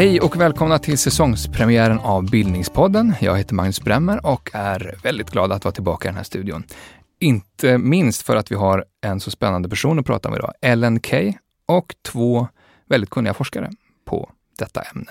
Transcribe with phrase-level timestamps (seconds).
[0.00, 3.14] Hej och välkomna till säsongspremiären av Bildningspodden.
[3.20, 6.64] Jag heter Magnus Bremmer och är väldigt glad att vara tillbaka i den här studion.
[7.18, 11.00] Inte minst för att vi har en så spännande person att prata med idag, Ellen
[11.00, 11.32] Key
[11.66, 12.48] och två
[12.88, 13.70] väldigt kunniga forskare
[14.04, 15.10] på detta ämne.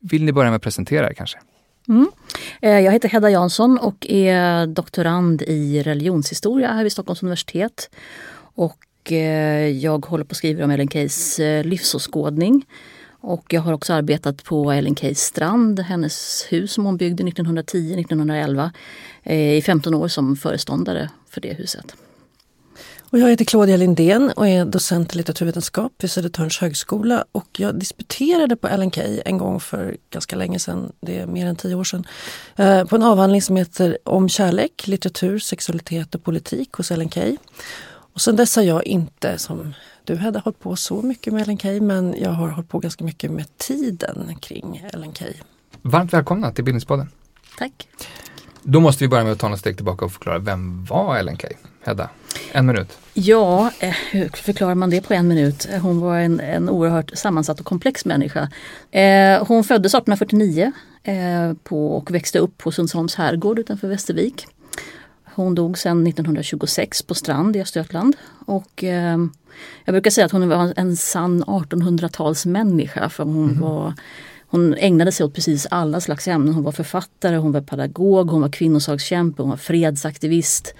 [0.00, 1.38] Vill ni börja med att presentera er kanske?
[1.88, 2.10] Mm.
[2.62, 7.90] Eh, jag heter Hedda Jansson och är doktorand i religionshistoria här vid Stockholms universitet.
[8.36, 12.64] Och eh, jag håller på att skriva om Ellen Keys eh, livsåskådning.
[13.26, 18.70] Och jag har också arbetat på Ellen Keys strand, hennes hus som hon byggde 1910-1911
[19.22, 21.96] eh, i 15 år som föreståndare för det huset.
[23.10, 27.24] Och jag heter Claudia Lindén och är docent i litteraturvetenskap vid Södertörns högskola.
[27.32, 31.46] Och jag disputerade på Ellen Key en gång för ganska länge sedan, det är mer
[31.46, 32.06] än tio år sedan,
[32.56, 37.36] eh, på en avhandling som heter Om kärlek, litteratur, sexualitet och politik hos Ellen Key.
[38.14, 41.58] Och sen dess har jag inte, som du hade hållit på så mycket med Ellen
[41.58, 45.32] Key, men jag har hållit på ganska mycket med tiden kring Ellen Key.
[45.82, 47.08] Varmt välkomna till Bildningspodden.
[47.58, 47.88] Tack.
[48.62, 51.36] Då måste vi börja med att ta några steg tillbaka och förklara, vem var Ellen
[51.36, 51.52] Key?
[51.84, 52.10] Hedda,
[52.52, 52.98] en minut.
[53.14, 55.68] Ja, eh, hur förklarar man det på en minut?
[55.82, 58.50] Hon var en, en oerhört sammansatt och komplex människa.
[58.90, 61.14] Eh, hon föddes 1849 eh,
[61.64, 64.46] på, och växte upp på Sundsholms herrgård utanför Västervik.
[65.34, 68.16] Hon dog sedan 1926 på Strand i Östergötland.
[68.46, 69.18] Och, eh,
[69.84, 73.60] jag brukar säga att hon var en sann 1800-talsmänniska för hon mm.
[73.60, 73.94] var
[74.46, 76.54] hon ägnade sig åt precis alla slags ämnen.
[76.54, 80.74] Hon var författare, hon var pedagog, hon var kvinnosakskämpe, hon var fredsaktivist.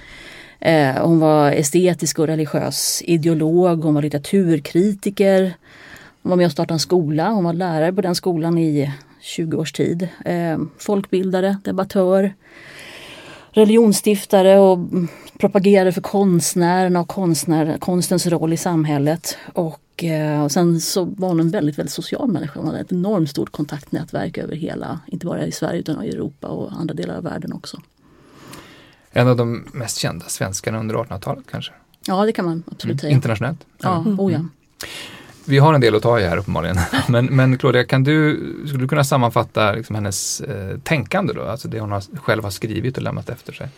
[0.60, 5.54] Eh, hon var estetisk och religiös ideolog, hon var litteraturkritiker.
[6.22, 9.56] Hon var med och startade en skola, hon var lärare på den skolan i 20
[9.56, 10.08] års tid.
[10.24, 12.34] Eh, folkbildare, debattör,
[13.54, 14.78] religionsstiftare och
[15.38, 19.38] propagerade för konstnärerna och konstnär, konstens roll i samhället.
[19.52, 22.60] Och, eh, och sen så var hon en väldigt, väldigt social människa.
[22.60, 26.46] Hon hade ett enormt stort kontaktnätverk över hela, inte bara i Sverige utan i Europa
[26.46, 27.80] och andra delar av världen också.
[29.10, 31.72] En av de mest kända svenskarna under 1800-talet kanske?
[32.06, 32.98] Ja, det kan man absolut mm.
[32.98, 33.12] säga.
[33.12, 33.66] Internationellt?
[33.82, 34.20] Ja, mm.
[34.20, 34.40] oh ja.
[35.44, 36.76] Vi har en del att ta i här uppenbarligen.
[37.08, 41.42] men, men Claudia, kan du, skulle du kunna sammanfatta liksom hennes eh, tänkande då?
[41.42, 43.68] Alltså det hon har, själv har skrivit och lämnat efter sig?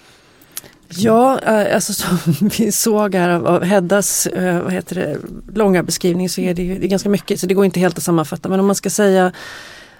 [0.88, 2.19] Ja, eh, alltså som
[2.59, 5.19] vi såg här av Heddas eh, vad heter det,
[5.54, 8.04] långa beskrivning så är det, det är ganska mycket så det går inte helt att
[8.04, 8.48] sammanfatta.
[8.48, 9.33] Men om man ska säga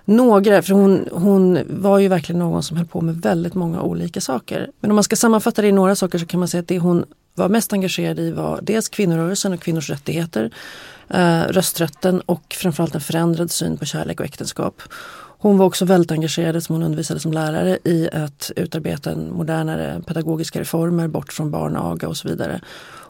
[0.05, 4.21] några, för hon, hon var ju verkligen någon som höll på med väldigt många olika
[4.21, 4.71] saker.
[4.81, 6.79] Men om man ska sammanfatta det i några saker så kan man säga att det
[6.79, 7.05] hon
[7.37, 10.51] var mest engagerad i var dels kvinnorörelsen och kvinnors rättigheter,
[11.09, 14.83] eh, rösträtten och framförallt en förändrad syn på kärlek och äktenskap.
[15.39, 20.03] Hon var också väldigt engagerad som hon undervisade som lärare i att utarbeta en modernare
[20.07, 22.61] pedagogiska reformer bort från barnaga och så vidare.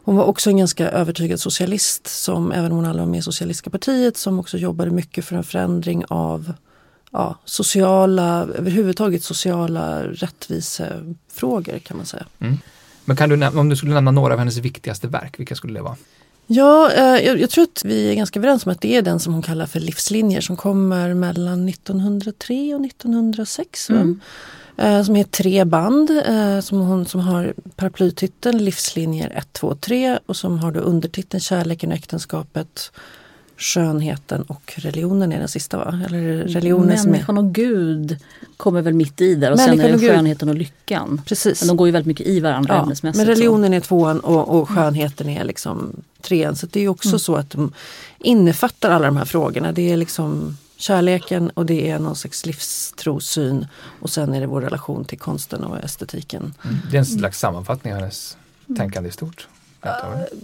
[0.06, 3.22] Hon var också en ganska övertygad socialist som även om hon aldrig var med i
[3.22, 6.52] Socialistiska partiet som också jobbade mycket för en förändring av
[7.10, 12.26] ja, sociala, överhuvudtaget sociala rättvisefrågor kan man säga.
[12.38, 12.58] Mm.
[13.06, 15.82] Men kan du, om du skulle nämna några av hennes viktigaste verk, vilka skulle det
[15.82, 15.96] vara?
[16.46, 19.20] Ja, eh, jag, jag, tror att vi är ganska överens om att det är den
[19.20, 23.90] som hon kallar för livslinjer som kommer mellan 1903 och 1906.
[23.90, 24.20] Mm.
[24.76, 30.18] Eh, som är tre band eh, som, hon, som har paraplytiteln Livslinjer 1, 2, 3
[30.26, 32.92] och som har då undertiteln Kärleken och äktenskapet
[33.56, 36.00] skönheten och religionen är den sista va?
[36.06, 38.18] Eller religionen Människan och Gud
[38.56, 41.22] kommer väl mitt i där och Människan sen är det skönheten och lyckan.
[41.26, 41.60] Precis.
[41.60, 43.16] Men de går ju väldigt mycket i varandra ja, ämnesmässigt.
[43.16, 43.76] Men religionen så.
[43.76, 46.56] är tvåan och, och skönheten är liksom trean.
[46.56, 47.18] Så det är också mm.
[47.18, 47.72] så att de
[48.18, 49.72] innefattar alla de här frågorna.
[49.72, 53.66] Det är liksom kärleken och det är någon slags livstrosyn
[54.00, 56.54] och sen är det vår relation till konsten och estetiken.
[56.64, 56.76] Mm.
[56.90, 58.36] Det är en slags sammanfattning av hennes
[58.76, 59.48] tänkande i stort.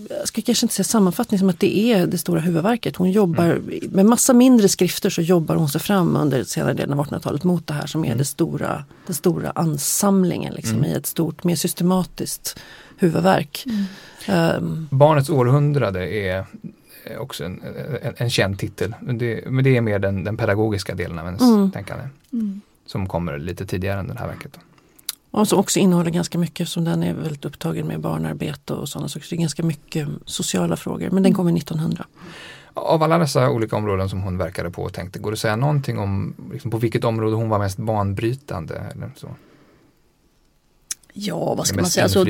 [0.09, 2.97] Jag ska kanske inte säga sammanfattning som att det är det stora huvudverket.
[2.97, 3.81] Hon jobbar mm.
[3.91, 7.67] med massa mindre skrifter så jobbar hon sig fram under senare delen av 1800-talet mot
[7.67, 8.19] det här som är mm.
[8.19, 10.91] det stora, den stora ansamlingen liksom, mm.
[10.91, 12.59] i ett stort, mer systematiskt
[12.97, 13.67] huvudverk.
[14.29, 16.47] Um, Barnets århundrade är
[17.19, 17.63] också en,
[18.03, 18.95] en, en känd titel.
[19.01, 21.71] Men det, men det är mer den, den pedagogiska delen av hennes mm.
[21.71, 22.05] tänkande.
[22.33, 22.61] Mm.
[22.87, 24.53] Som kommer lite tidigare än det här verket.
[24.53, 24.61] Då.
[25.33, 29.09] Och som också innehåller ganska mycket, som den är väldigt upptagen med barnarbete och sådana
[29.09, 29.27] saker.
[29.27, 32.07] Så det är ganska mycket sociala frågor, men den kommer 1900.
[32.75, 35.57] Av alla dessa olika områden som hon verkade på och tänkte, går det att säga
[35.57, 38.75] någonting om liksom, på vilket område hon var mest banbrytande?
[38.95, 39.29] Eller så?
[41.15, 42.05] Ja, vad ska man säga?
[42.05, 42.25] Alltså,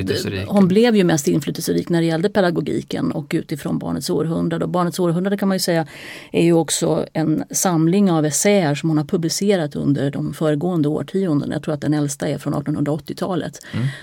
[0.47, 4.65] hon blev ju mest inflytelserik när det gällde pedagogiken och utifrån Barnets århundrade.
[4.65, 5.87] Och Barnets århundrade kan man ju säga
[6.33, 11.55] är ju också en samling av essäer som hon har publicerat under de föregående årtiondena.
[11.55, 13.59] Jag tror att den äldsta är från 1880-talet.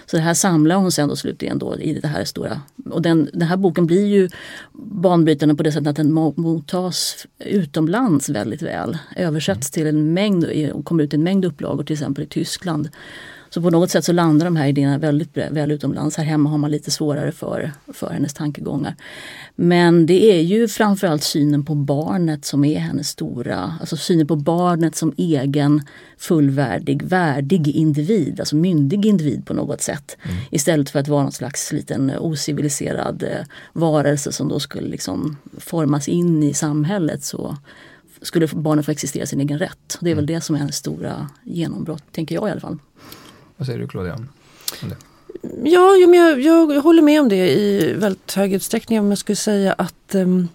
[0.06, 2.62] Så det här samlar hon sen då slutligen då i det här stora.
[2.92, 4.30] Och den, den här boken blir ju
[4.74, 8.98] banbrytande på det sättet att den mo- mottas utomlands väldigt väl.
[9.16, 12.90] Översätts till en mängd och kommer ut i en mängd upplagor till exempel i Tyskland.
[13.50, 16.18] Så på något sätt så landar de här idéerna väldigt väl utomlands.
[16.18, 18.96] Här hemma har man lite svårare för, för hennes tankegångar.
[19.56, 24.36] Men det är ju framförallt synen på barnet som är hennes stora, alltså synen på
[24.36, 25.81] barnet som egen
[26.18, 30.18] fullvärdig, värdig individ, alltså myndig individ på något sätt.
[30.51, 36.07] Istället för att vara någon slags liten ociviliserad eh, varelse som då skulle liksom formas
[36.07, 37.57] in i samhället så
[38.22, 39.98] skulle barnet få existera sin egen rätt.
[40.01, 42.78] Det är väl det som är hennes stora genombrott, tänker jag i alla fall.
[43.60, 44.16] Vad säger du Claudia?
[44.16, 44.96] om det?
[45.64, 49.00] Ja, jo, men jag, jag, jag håller med om det i väldigt hög utsträckning.
[49.00, 50.48] Om jag skulle säga att, um,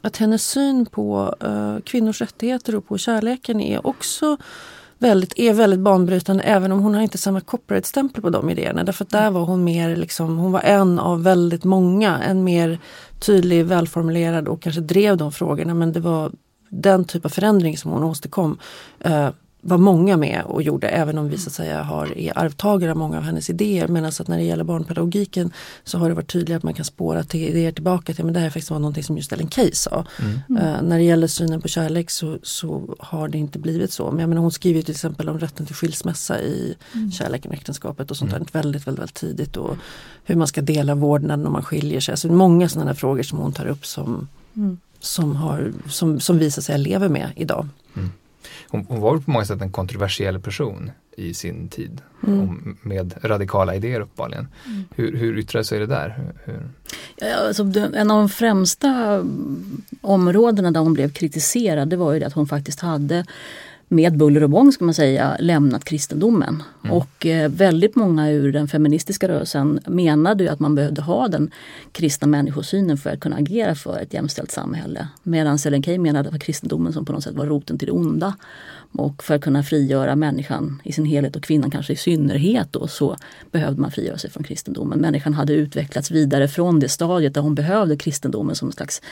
[0.00, 4.36] att hennes syn på uh, kvinnors rättigheter och på kärleken är också
[4.98, 8.84] väldigt, är väldigt banbrytande även om hon har inte samma corporate-stämpel på de idéerna.
[8.84, 12.18] Därför att där var hon mer liksom, hon var en av väldigt många.
[12.18, 12.78] En mer
[13.18, 15.74] tydlig, välformulerad och kanske drev de frågorna.
[15.74, 16.32] Men det var
[16.68, 18.58] den typ av förändring som hon åstadkom.
[19.00, 19.28] Eh,
[19.60, 22.96] var många med och gjorde även om vi så att säga har, är arvtagare av
[22.96, 23.88] många av hennes idéer.
[23.88, 25.52] Medan att när det gäller barnpedagogiken
[25.84, 28.40] så har det varit tydligt att man kan spåra till idéer tillbaka till men det
[28.40, 30.04] här faktiskt var någonting som just Ellen Key sa.
[30.58, 34.10] Eh, när det gäller synen på kärlek så, så har det inte blivit så.
[34.10, 36.76] Men jag menar, hon skriver ju till exempel om rätten till skilsmässa i
[37.12, 39.56] kärleken och äktenskapet och sånt där väldigt, väldigt, väldigt tidigt.
[39.56, 39.76] Och
[40.24, 42.12] hur man ska dela vårdnaden om man skiljer sig.
[42.12, 44.28] Alltså många sådana frågor som hon tar upp som,
[45.00, 47.68] som, har, som, som vi så att säga lever med idag.
[48.68, 52.00] Hon, hon var på många sätt en kontroversiell person i sin tid.
[52.20, 54.48] Om, med radikala idéer uppenbarligen.
[54.94, 56.32] Hur, hur yttrade sig det där?
[56.44, 56.68] Hur,
[57.16, 57.62] Ja, Alltså,
[57.94, 62.32] en av de främsta mm, områdena där hon blev kritiserad det var ju det att
[62.32, 63.24] hon faktiskt hade
[63.88, 66.62] med buller och bång ska man säga lämnat kristendomen.
[66.90, 71.50] Och eh, väldigt många ur den feministiska rörelsen menade ju att man behövde ha den
[71.92, 75.08] kristna människosynen för att kunna agera för ett jämställt samhälle.
[75.22, 77.86] Medan Ellen Key menade att det var kristendomen som på något sätt var roten till
[77.86, 78.34] det onda.
[78.92, 82.86] Och för att kunna frigöra människan i sin helhet och kvinnan kanske i synnerhet då,
[82.86, 83.16] så
[83.50, 84.98] behövde man frigöra sig från kristendomen.
[84.98, 89.02] Människan hade utvecklats vidare från det stadiet där hon behövde kristendomen som en slags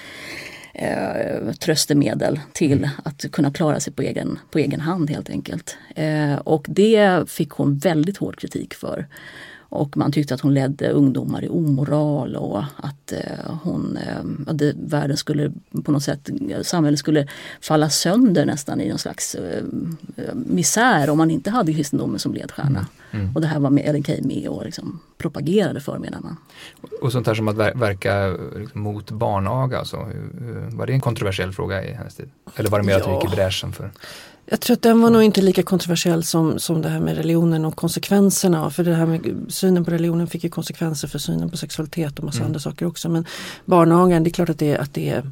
[0.78, 5.76] eh, tröstemedel till att kunna klara sig på egen, på egen hand helt enkelt.
[5.96, 9.06] Eh, och det fick hon väldigt hård kritik för.
[9.68, 14.62] Och man tyckte att hon ledde ungdomar i omoral och att eh, hon, eh, att
[14.76, 15.52] världen skulle
[15.84, 16.30] på något sätt,
[16.62, 17.28] samhället skulle
[17.60, 19.64] falla sönder nästan i någon slags eh,
[20.34, 22.86] misär om man inte hade kristendomen som ledstjärna.
[23.34, 26.36] Och det här var med Ellen Key med och liksom propagerade för menar man.
[27.02, 29.78] och sånt här som att ver- verka liksom, mot barnaga.
[29.78, 29.96] Alltså,
[30.72, 32.30] var det en kontroversiell fråga i hennes tid?
[32.56, 33.90] Eller var det mer att hon gick i bräschen för?
[34.48, 37.64] Jag tror att den var nog inte lika kontroversiell som, som det här med religionen
[37.64, 38.70] och konsekvenserna.
[38.70, 42.24] För det här med synen på religionen fick ju konsekvenser för synen på sexualitet och
[42.24, 43.08] massa andra saker också.
[43.08, 43.24] Men
[43.64, 45.22] barnagan, det är klart att det, att det,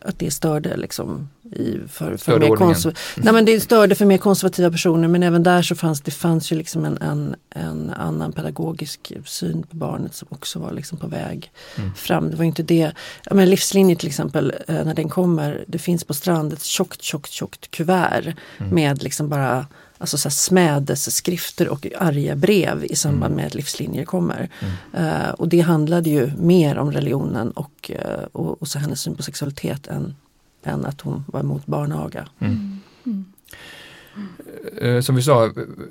[0.00, 4.18] att det störde liksom i, för, för mer konserv- Nej men det störde för mer
[4.18, 8.32] konservativa personer men även där så fanns det fanns ju liksom en, en, en annan
[8.32, 11.52] pedagogisk syn på barnet som också var liksom på väg
[11.96, 12.30] fram.
[12.30, 12.92] Det var inte det,
[13.24, 17.02] ja, men livslinje till exempel eh, när den kommer, det finns på strand ett tjockt
[17.02, 19.66] tjockt tjockt kuvert med liksom bara
[19.98, 24.48] Alltså så smädesskrifter och arga brev i samband med att livslinjer kommer.
[24.94, 29.14] Eh, och det handlade ju mer om religionen och, eh, och, och så hennes syn
[29.14, 30.14] på sexualitet än,
[30.66, 32.28] än att hon var emot barnaga.
[34.80, 35.50] Eh, Som vi sa,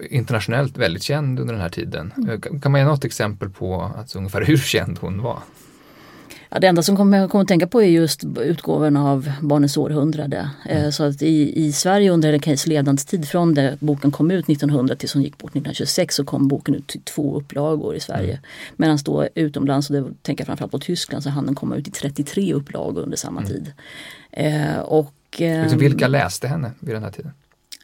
[0.10, 2.13] internationellt väldigt känd under den här tiden.
[2.30, 5.40] Eh, Kan man ge något exempel på alltså, ungefär hur känd hon var?
[6.54, 9.78] Ja, det enda som kommer, jag kommer att tänka på är just utgåvan av Barnens
[9.78, 10.50] århundrade.
[10.70, 14.96] Eh, Så att i, i Sverige under Keys ledandetid från det boken kom ut 1900
[14.96, 18.40] tills hon gick bort 1926 så kom boken ut i två upplagor i Sverige.
[18.75, 21.88] Medan då utomlands, och det tänker jag framförallt på Tyskland, så hann den komma ut
[21.88, 23.72] i 33 upplagor under samma tid.
[24.32, 27.32] Eh, och, Liksom, ehm, vilka läste henne vid den här tiden?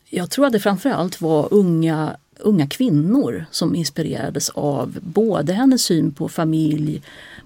[0.09, 6.11] jag tror att det framförallt var unga, unga kvinnor som inspirerades av både hennes syn
[6.11, 7.01] på familj,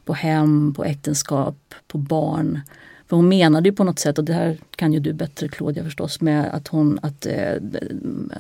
[0.06, 2.60] på hem, på äktenskap, på barn.
[3.08, 5.84] För hon menade ju på något sätt, och det här kan ju du bättre Claudia
[5.84, 7.54] förstås, med att hon att eh,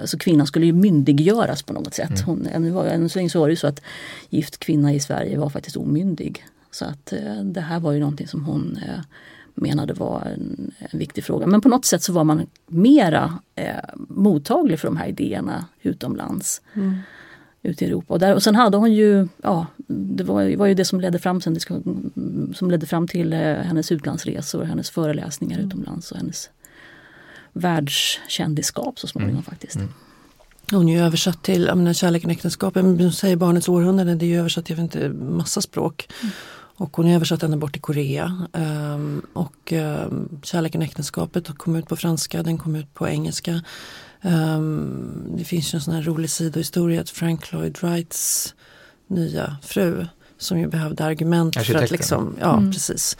[0.01, 2.21] alltså kvinnan skulle ju myndiggöras på något sätt.
[2.25, 3.81] Hon, ännu, var, ännu så länge så var det ju så att
[4.29, 6.45] gift kvinna i Sverige var faktiskt omyndig.
[6.71, 9.01] Så att eh, det här var ju någonting som hon eh,
[9.55, 11.47] menade var en, en viktig fråga.
[11.47, 16.61] Men på något sätt så var man mera eh, mottaglig för de här idéerna utomlands.
[17.63, 18.13] ute i Europa.
[18.13, 21.19] Och, där, och sen hade hon ju, ja, det var, var ju det som ledde
[21.19, 21.59] fram, sen,
[22.53, 25.67] som ledde fram till eh, hennes utlandsresor, hennes föreläsningar mm.
[25.67, 26.49] utomlands och hennes
[27.53, 29.43] världskändisskap så småningom mm.
[29.43, 29.75] faktiskt.
[29.75, 29.89] Mm.
[30.71, 34.25] Hon är ju översatt till, jag menar, Kärleken och äktenskapet, du säger barnets århundrade, det
[34.25, 36.09] är ju översatt till inte, massa språk.
[36.21, 36.33] Mm.
[36.75, 38.47] Och hon är översatt ända bort till Korea.
[38.53, 43.61] Um, och um, Kärleken och äktenskapet kom ut på franska, den kom ut på engelska.
[44.21, 48.55] Um, det finns ju en sån här rolig sidohistoria att Frank Lloyd Wrights
[49.07, 50.05] nya fru
[50.41, 52.71] som ju behövde argument för att liksom, ja mm.
[52.71, 53.17] precis.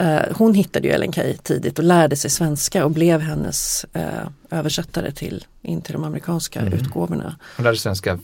[0.00, 4.02] Uh, hon hittade ju Ellen Key tidigt och lärde sig svenska och blev hennes uh,
[4.50, 6.72] översättare till, in till de amerikanska mm.
[6.72, 7.36] utgåvorna.
[7.56, 8.18] Hon lärde sig svenska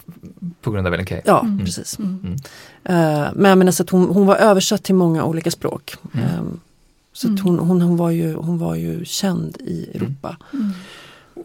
[0.61, 1.21] på grund av Ellen Key?
[1.25, 1.65] Ja, mm.
[1.65, 1.99] precis.
[1.99, 2.07] Uh,
[2.85, 5.97] men men alltså att hon, hon var översatt till många olika språk.
[6.13, 6.61] Um,
[7.13, 10.37] så hon, hon, hon, var ju, hon var ju känd i Europa.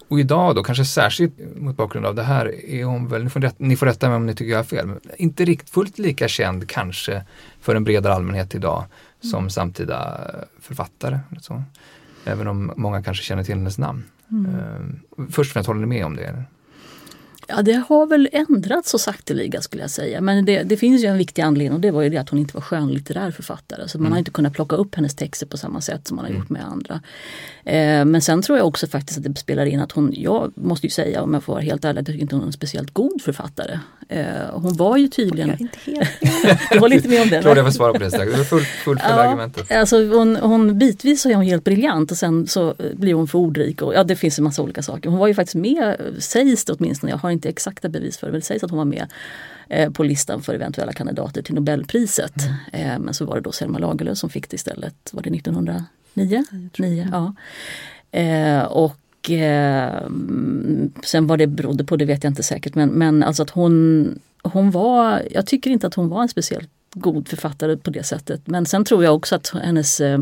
[0.08, 3.40] Och idag då, kanske särskilt mot bakgrund av det här, är hon väl, ni får,
[3.40, 6.00] rätt, ni får rätta mig om ni tycker jag har fel, men inte riktigt fullt
[6.00, 7.24] lika känd kanske
[7.62, 9.32] för en bredare allmänhet idag mm.
[9.32, 10.20] som samtida
[10.62, 11.20] författare.
[11.42, 11.64] Så.
[12.26, 14.04] Även om många kanske känner till hennes namn.
[14.32, 14.56] Mm.
[14.56, 16.44] Uh, först och främst, håller ni med om det?
[17.48, 20.22] Ja det har väl ändrats så sakteliga skulle jag säga.
[20.22, 22.40] Men det, det, finns ju en viktig anledning och det var ju det att hon
[22.40, 23.88] inte var skönlitterär författare.
[23.88, 24.04] Så mm.
[24.04, 26.42] man har inte kunnat plocka upp hennes texter på samma sätt som man har mm.
[26.42, 27.02] gjort med andra.
[27.66, 30.88] Eh, men sen tror jag också faktiskt att det spelar in att hon, jag måste
[30.88, 32.54] ju säga om jag får vara helt ärlig, att jag tycker inte hon är en
[32.54, 33.80] speciellt god författare.
[34.10, 35.50] Eh, hon var ju tydligen...
[35.50, 36.10] Jag är inte helt
[36.72, 37.36] du håller inte med om det?
[37.36, 38.32] Jag tror jag får svara på det strax.
[38.32, 39.72] Det är fullt full, full ja, argumentet.
[39.72, 43.40] Alltså hon, hon, bitvis så är hon helt briljant och sen så blir hon för
[43.40, 43.82] ordrik.
[43.82, 45.10] Och, ja det finns en massa olika saker.
[45.10, 48.32] Hon var ju faktiskt med, sägs det åtminstone, jag har inte exakta bevis för det,
[48.32, 49.12] men det sägs att hon var med
[49.70, 52.36] eh, på listan för eventuella kandidater till Nobelpriset.
[52.74, 52.92] Mm.
[52.92, 56.46] Eh, men så var det då Selma Lagerlöf som fick det istället, var det 1909?
[56.78, 57.36] Nio, ja.
[58.20, 59.00] Eh, och
[61.04, 64.20] sen vad det berodde på det vet jag inte säkert men, men alltså att hon,
[64.44, 68.48] hon var, jag tycker inte att hon var en speciellt god författare på det sättet.
[68.48, 70.20] Men sen tror jag också att hennes eh,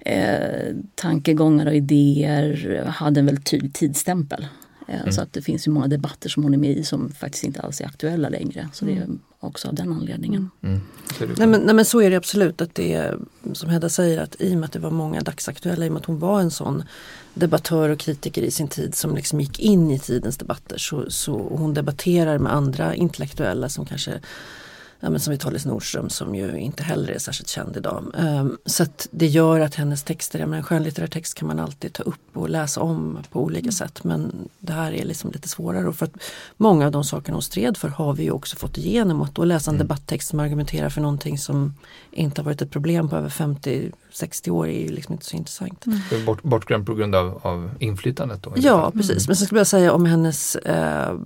[0.00, 4.46] eh tankegångar och idéer hade en väldigt tydlig tidsstämpel.
[4.86, 5.12] Eh, mm.
[5.12, 7.60] Så att det finns ju många debatter som hon är med i som faktiskt inte
[7.60, 8.68] alls är aktuella längre.
[8.72, 9.18] Så det är mm.
[9.40, 10.50] också av den anledningen.
[10.62, 10.80] Mm.
[11.20, 11.34] mm.
[11.38, 12.60] Nej, men, nej, men, så är det absolut.
[12.60, 13.18] att det är,
[13.52, 16.00] Som Hedda säger att i och med att det var många dagsaktuella, i och med
[16.00, 16.82] att hon var en sån
[17.34, 21.32] debattör och kritiker i sin tid som liksom gick in i tidens debatter så, så
[21.32, 24.20] hon debatterar med andra intellektuella som kanske
[25.04, 28.04] ja, men som Vitalis Nordström som ju inte heller är särskilt känd idag.
[28.18, 31.58] Um, så att det gör att hennes texter, jag menar, en skönlitterär text kan man
[31.58, 33.72] alltid ta upp och läsa om på olika mm.
[33.72, 36.14] sätt men det här är liksom lite svårare och för att
[36.56, 39.44] många av de saker hon stred för har vi ju också fått igenom och då
[39.44, 39.86] läsa en mm.
[39.86, 41.74] debatttext som argumenterar för någonting som
[42.14, 45.36] inte har varit ett problem på över 50 60 år är ju liksom inte så
[45.36, 45.86] intressant.
[45.86, 46.24] Mm.
[46.24, 48.42] Bort, bortglömd på grund av, av inflytandet?
[48.42, 49.24] Då, ja precis, mm.
[49.26, 51.18] men så skulle jag säga om hennes eh,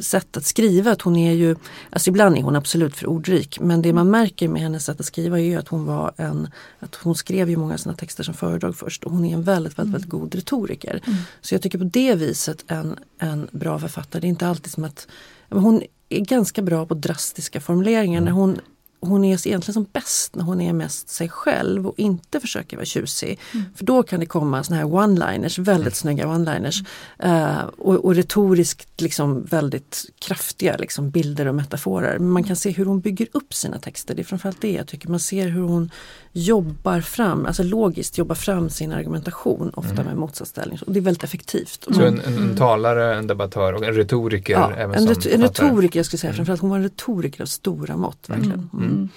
[0.00, 1.56] sätt att skriva att hon är ju,
[1.90, 5.06] alltså ibland är hon absolut för ordrik men det man märker med hennes sätt att
[5.06, 6.48] skriva är ju att hon var en,
[6.78, 9.42] att hon skrev ju många av sina texter som föredrag först och hon är en
[9.42, 11.00] väldigt, väldigt, väldigt god retoriker.
[11.06, 11.18] Mm.
[11.40, 14.84] Så jag tycker på det viset en, en bra författare, det är inte alltid som
[14.84, 15.08] att
[15.50, 18.20] hon är ganska bra på drastiska formuleringar.
[18.20, 18.60] När hon
[19.06, 22.86] hon är egentligen som bäst när hon är mest sig själv och inte försöker vara
[22.86, 23.38] tjusig.
[23.52, 23.66] Mm.
[23.76, 25.92] För då kan det komma såna här one-liners, väldigt mm.
[25.92, 26.84] snygga one-liners.
[27.24, 32.18] Uh, och, och retoriskt liksom väldigt kraftiga liksom, bilder och metaforer.
[32.18, 34.14] Men man kan se hur hon bygger upp sina texter.
[34.14, 35.08] Det är framförallt det jag tycker.
[35.08, 35.90] Man ser hur hon
[36.36, 40.06] jobbar fram, alltså logiskt jobbar fram sin argumentation, ofta mm.
[40.06, 40.78] med motsatsställning.
[40.86, 41.86] Och det är väldigt effektivt.
[41.90, 44.52] Så en, en, en, talare, en debattör och en retoriker?
[44.52, 46.36] Ja, även en, ret en retoriker, jag skulle säga mm.
[46.36, 46.60] framförallt.
[46.60, 48.28] Hon var en retoriker av stora mått.
[48.28, 48.40] Mm.
[48.40, 48.70] Verkligen.
[48.72, 48.84] Mm.
[48.84, 49.08] Mm.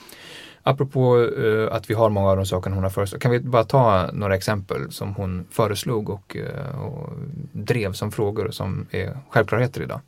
[0.63, 3.63] Apropå uh, att vi har många av de sakerna hon har föreslagit, kan vi bara
[3.63, 7.13] ta några exempel som hon föreslog och, uh, och
[7.51, 10.01] drev som frågor som är självklarheter idag?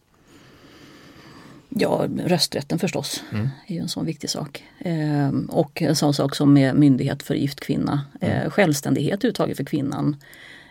[1.70, 3.50] Ja, rösträtten förstås mm.
[3.68, 4.64] är ju en sån viktig sak.
[4.80, 8.02] Eh, och en sån sak som med myndighet för gift kvinna.
[8.22, 8.52] Eh, mm.
[8.52, 10.16] självständighet uttaget för kvinnan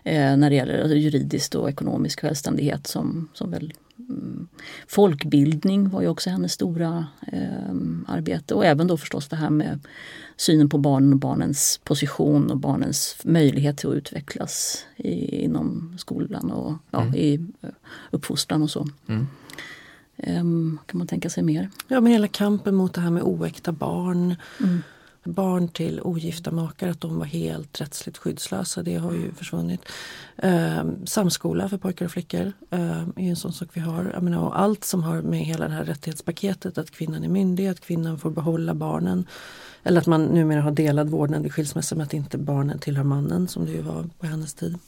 [0.04, 4.48] eh, när det gäller alltså, juridiskt och ekonomisk självständighet som, som väl mm,
[4.86, 7.74] Folkbildning var ju också hennes stora eh,
[8.06, 9.80] arbete och även då förstås det här med
[10.36, 16.50] synen på barnen och barnens position och barnens möjlighet till att utvecklas i, inom skolan
[16.50, 17.14] och ja, mm.
[17.14, 17.68] i eh,
[18.10, 18.88] uppfostran och så.
[20.26, 21.70] Um, kan man tänka sig mer?
[21.88, 24.34] Ja men hela kampen mot det här med oäkta barn.
[24.60, 24.82] Mm.
[25.24, 28.82] Barn till ogifta makar, att de var helt rättsligt skyddslösa.
[28.82, 29.80] Det har ju försvunnit.
[30.36, 34.20] Um, samskola för pojkar och flickor um, är en sån sak vi har.
[34.20, 37.80] Menar, och allt som har med hela det här rättighetspaketet, att kvinnan är myndig, att
[37.80, 39.26] kvinnan får behålla barnen.
[39.82, 43.48] Eller att man numera har delad vårdnad vid skilsmässa med att inte barnen tillhör mannen
[43.48, 44.78] som det ju var på hennes tid.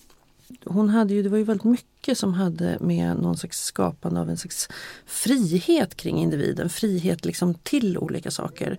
[0.64, 4.30] Hon hade ju, det var ju väldigt mycket som hade med någon slags skapande av
[4.30, 4.68] en slags
[5.06, 6.68] frihet kring individen.
[6.68, 8.78] Frihet liksom till olika saker.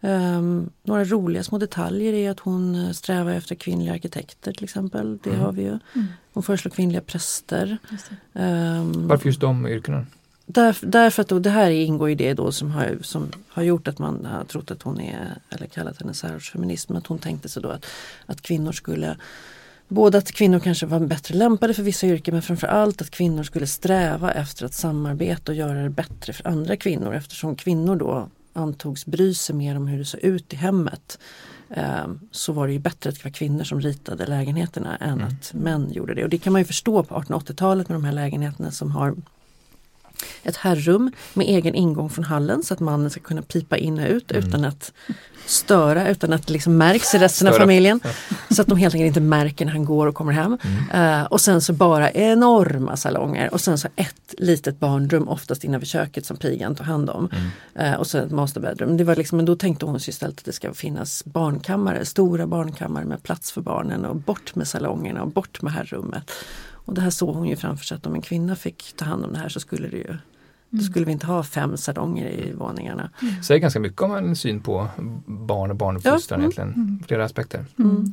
[0.00, 0.38] Mm.
[0.38, 5.18] Um, några roliga små detaljer är att hon strävar efter kvinnliga arkitekter till exempel.
[5.22, 5.42] Det mm.
[5.42, 5.68] har vi ju.
[5.68, 6.06] Mm.
[6.32, 7.78] Hon föreslår kvinnliga präster.
[8.32, 10.06] Um, Varför just de yrkena?
[10.46, 13.88] Där, därför att då, det här ingår i det då som har, som har gjort
[13.88, 17.62] att man har trott att hon är, eller kallat henne särortsfeminist, att hon tänkte sig
[17.62, 17.86] då att,
[18.26, 19.16] att kvinnor skulle
[19.90, 23.66] Både att kvinnor kanske var bättre lämpade för vissa yrken men framförallt att kvinnor skulle
[23.66, 29.06] sträva efter att samarbeta och göra det bättre för andra kvinnor eftersom kvinnor då antogs
[29.06, 31.18] bry sig mer om hur det såg ut i hemmet.
[31.70, 35.26] Eh, så var det ju bättre att det var kvinnor som ritade lägenheterna än mm.
[35.26, 36.24] att män gjorde det.
[36.24, 39.16] Och det kan man ju förstå på 1880-talet med de här lägenheterna som har
[40.42, 44.08] ett herrum med egen ingång från hallen så att mannen ska kunna pipa in och
[44.08, 44.48] ut mm.
[44.48, 44.92] utan att
[45.46, 47.54] störa, utan att det liksom märks i resten störa.
[47.54, 48.00] av familjen.
[48.50, 50.58] Så att de helt enkelt inte märker när han går och kommer hem.
[50.90, 51.20] Mm.
[51.20, 55.86] Uh, och sen så bara enorma salonger och sen så ett litet barnrum oftast innanför
[55.86, 57.28] köket som pigan tar hand om.
[57.32, 57.92] Mm.
[57.92, 58.96] Uh, och så ett masterbedroom.
[58.96, 62.46] Det var liksom, men då tänkte hon sig istället att det ska finnas barnkammare, stora
[62.46, 66.30] barnkammare med plats för barnen och bort med salongerna och bort med herrrummet.
[66.90, 69.24] Och det här såg hon ju framför sig att om en kvinna fick ta hand
[69.24, 70.16] om det här så skulle det ju
[70.70, 70.84] då mm.
[70.84, 73.10] skulle vi inte ha fem salonger i våningarna.
[73.22, 73.42] Mm.
[73.42, 74.88] Säger ganska mycket om en syn på
[75.26, 76.44] barn och barnuppfostran ja.
[76.44, 76.72] egentligen.
[76.72, 77.02] Mm.
[77.06, 77.64] Flera aspekter.
[77.78, 78.12] Mm.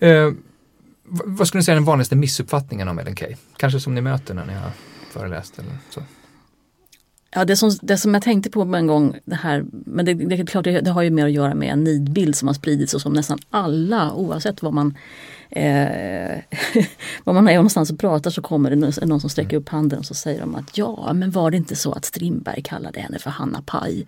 [0.00, 0.32] Eh,
[1.24, 3.36] vad skulle ni säga är den vanligaste missuppfattningen om Ellen Key?
[3.56, 4.70] Kanske som ni möter när ni har
[5.12, 6.02] föreläst eller så?
[7.34, 10.46] Ja, det som, det som jag tänkte på en gång, det här, men det, det,
[10.46, 13.00] klart, det, det har ju mer att göra med en nidbild som har spridits och
[13.00, 14.94] som nästan alla, oavsett vad man
[15.50, 16.38] eh,
[17.24, 20.04] var man är någonstans och pratar så kommer det någon som sträcker upp handen och
[20.04, 23.30] så säger de att ja men var det inte så att Strindberg kallade henne för
[23.30, 24.06] Hanna Paj.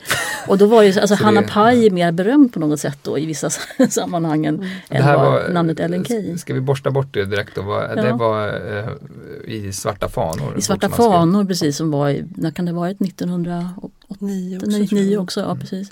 [0.48, 3.26] Och då var ju alltså Hanna det, Paj mer berömd på något sätt då i
[3.26, 3.50] vissa
[3.90, 6.38] sammanhang än, än var, namnet Ellen Key.
[6.38, 7.62] Ska vi borsta bort det direkt då?
[7.62, 8.02] Var, ja.
[8.02, 10.58] Det var eh, i Svarta fanor?
[10.58, 13.00] I Svarta fanor precis som var i, när kan det varit
[14.12, 14.78] 1989 också?
[14.78, 15.60] 99 också, ja mm.
[15.60, 15.88] precis.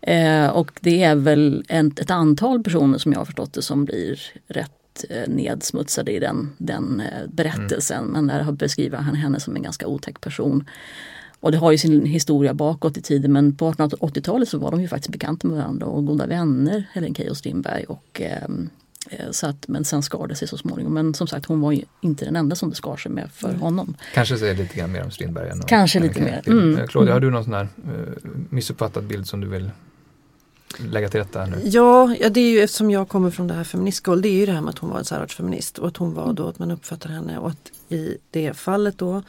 [0.00, 3.84] Eh, och det är väl en, ett antal personer som jag har förstått det som
[3.84, 4.72] blir rätt
[5.10, 8.04] Eh, nedsmutsade i den, den eh, berättelsen.
[8.04, 8.12] Mm.
[8.12, 10.64] Men där beskriver han henne som en ganska otäck person.
[11.40, 14.82] Och det har ju sin historia bakåt i tiden men på 1880-talet så var de
[14.82, 17.84] ju faktiskt bekanta med varandra och goda vänner, Helen Key och Strindberg.
[17.84, 18.48] Och, eh,
[19.30, 20.94] så att, men sen skar det sig så småningom.
[20.94, 23.48] Men som sagt hon var ju inte den enda som det skar sig med för
[23.48, 23.60] mm.
[23.60, 23.96] honom.
[24.14, 25.50] Kanske säger lite grann mer om Strindberg.
[25.50, 26.42] Än Kanske lite mer.
[26.46, 26.88] Mm.
[26.88, 29.70] Claudia, har du någon sån här uh, missuppfattad bild som du vill
[30.78, 31.60] lägga till rätta nu?
[31.64, 34.46] Ja, ja, det är ju eftersom jag kommer från det här feministskål, det är ju
[34.46, 36.70] det här med att hon var en särartsfeminist och att hon var då att man
[36.70, 39.22] uppfattar henne och att i det fallet då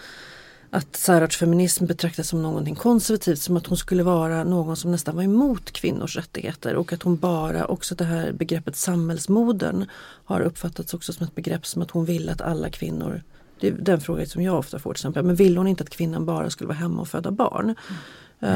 [0.73, 5.23] att särartsfeminism betraktas som någonting konservativt, som att hon skulle vara någon som nästan var
[5.23, 9.85] emot kvinnors rättigheter och att hon bara, också det här begreppet samhällsmodern
[10.25, 13.21] har uppfattats också som ett begrepp som att hon vill att alla kvinnor
[13.59, 15.23] det är den frågan som jag ofta får till exempel.
[15.23, 17.63] Men vill hon inte att kvinnan bara skulle vara hemma och föda barn?
[17.63, 17.75] Mm.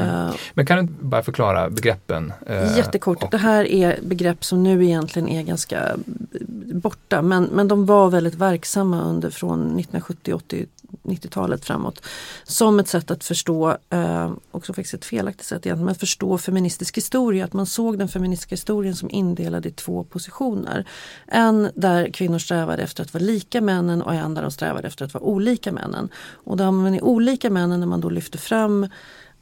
[0.08, 0.34] Mm.
[0.54, 2.32] Men kan du bara förklara begreppen?
[2.46, 3.22] Eh, Jättekort.
[3.22, 3.30] Och...
[3.30, 5.96] Det här är begrepp som nu egentligen är ganska
[6.74, 10.66] borta men, men de var väldigt verksamma under från 1970, 80,
[11.06, 12.02] 90-talet framåt.
[12.44, 16.38] Som ett sätt att förstå, eh, också faktiskt ett felaktigt sätt egentligen, men att förstå
[16.38, 17.44] feministisk historia.
[17.44, 20.88] Att man såg den feministiska historien som indelad i två positioner.
[21.26, 25.04] En där kvinnor strävade efter att vara lika männen och en där de strävade efter
[25.04, 26.08] att vara olika männen.
[26.44, 28.88] Och där man är olika männen när man då lyfter fram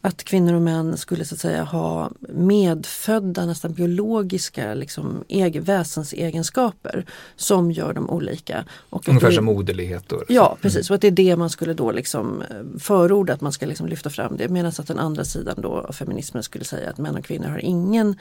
[0.04, 7.06] att kvinnor och män skulle så att säga ha medfödda, nästan biologiska liksom, egen, väsensegenskaper
[7.36, 8.64] som gör dem olika.
[8.90, 10.04] Och Ungefär det, som moderlighet?
[10.08, 12.42] Då, ja precis, och att det är det man skulle då liksom
[12.78, 14.48] förorda, att man ska liksom lyfta fram det.
[14.48, 17.58] Medan att den andra sidan då av feminismen skulle säga att män och kvinnor har
[17.58, 18.16] ingen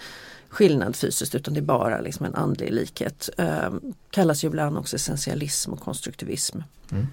[0.50, 3.30] skillnad fysiskt utan det är bara liksom en andlig likhet.
[3.38, 3.74] Eh,
[4.10, 6.60] kallas ju ibland också essentialism och konstruktivism.
[6.92, 7.08] Mm.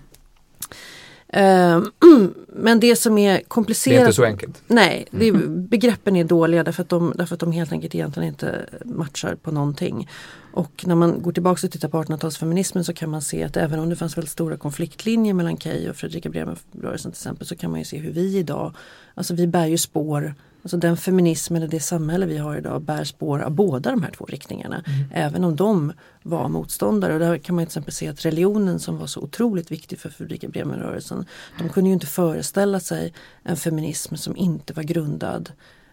[1.33, 1.91] Ehm,
[2.49, 3.97] men det som är komplicerat.
[3.97, 4.63] Det är inte så enkelt.
[4.67, 5.67] Nej, det, mm.
[5.67, 9.51] begreppen är dåliga därför att, de, därför att de helt enkelt egentligen inte matchar på
[9.51, 10.09] någonting.
[10.53, 13.81] Och när man går tillbaka och tittar på 1800-talsfeminismen så kan man se att även
[13.81, 17.71] om det fanns väldigt stora konfliktlinjer mellan Key och Fredrika Bremer-rörelsen till exempel så kan
[17.71, 18.75] man ju se hur vi idag,
[19.15, 23.05] alltså vi bär ju spår Alltså den feminism eller det samhälle vi har idag bär
[23.05, 24.85] spår av båda de här två riktningarna.
[24.87, 25.09] Mm.
[25.15, 25.93] Även om de
[26.23, 27.13] var motståndare.
[27.13, 30.09] Och där kan man till exempel se att religionen som var så otroligt viktig för
[30.09, 31.25] Fredrika Bremer-rörelsen.
[31.59, 35.53] De kunde ju inte föreställa sig en feminism som inte var grundad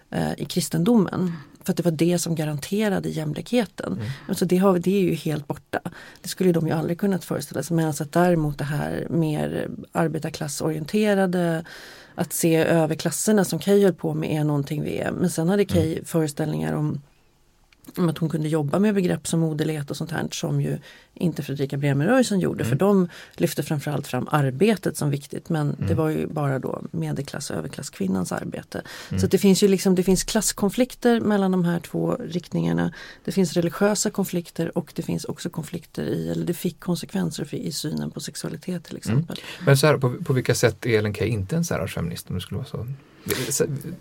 [0.10, 1.34] eh, i kristendomen.
[1.64, 3.94] För att det var det som garanterade jämlikheten.
[3.94, 4.06] Mm.
[4.28, 5.80] Alltså det, har, det är ju helt borta.
[6.22, 7.76] Det skulle de ju aldrig kunnat föreställa sig.
[7.78, 11.66] Medan att däremot det här mer arbetarklassorienterade
[12.18, 15.12] att se över klasserna som Kay höll på med är någonting vi är.
[15.12, 16.06] Men sen hade Kay mm.
[16.06, 17.02] föreställningar om
[17.96, 20.78] att hon kunde jobba med begrepp som moderlighet och sånt här som ju
[21.14, 22.70] inte Fredrika Bremer-rörelsen gjorde Mm.
[22.70, 25.98] för de lyfte framförallt fram arbetet som viktigt men det Mm.
[25.98, 28.82] var ju bara då medelklass och överklasskvinnans arbete.
[29.10, 29.20] Mm.
[29.22, 32.94] Så det finns ju liksom, det finns klasskonflikter mellan de här två riktningarna.
[33.26, 37.58] Det finns religiösa konflikter och det finns också konflikter i, eller det fick konsekvenser för,
[37.58, 39.38] i synen på sexualitet till exempel.
[39.66, 42.42] Men så här, på, på vilka sätt är Ellen Key inte en särartsfeminist om det
[42.42, 42.88] skulle vara så?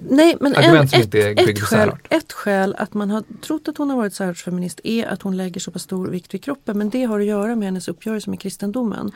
[0.08, 3.90] Nej, men en, som ett, ett, skäl, ett skäl att man har trott att hon
[3.90, 6.78] har varit särartsfeminist är att hon lägger så pass stor vikt vid kroppen.
[6.78, 9.06] Men det har att göra med hennes uppgörelse med kristendomen.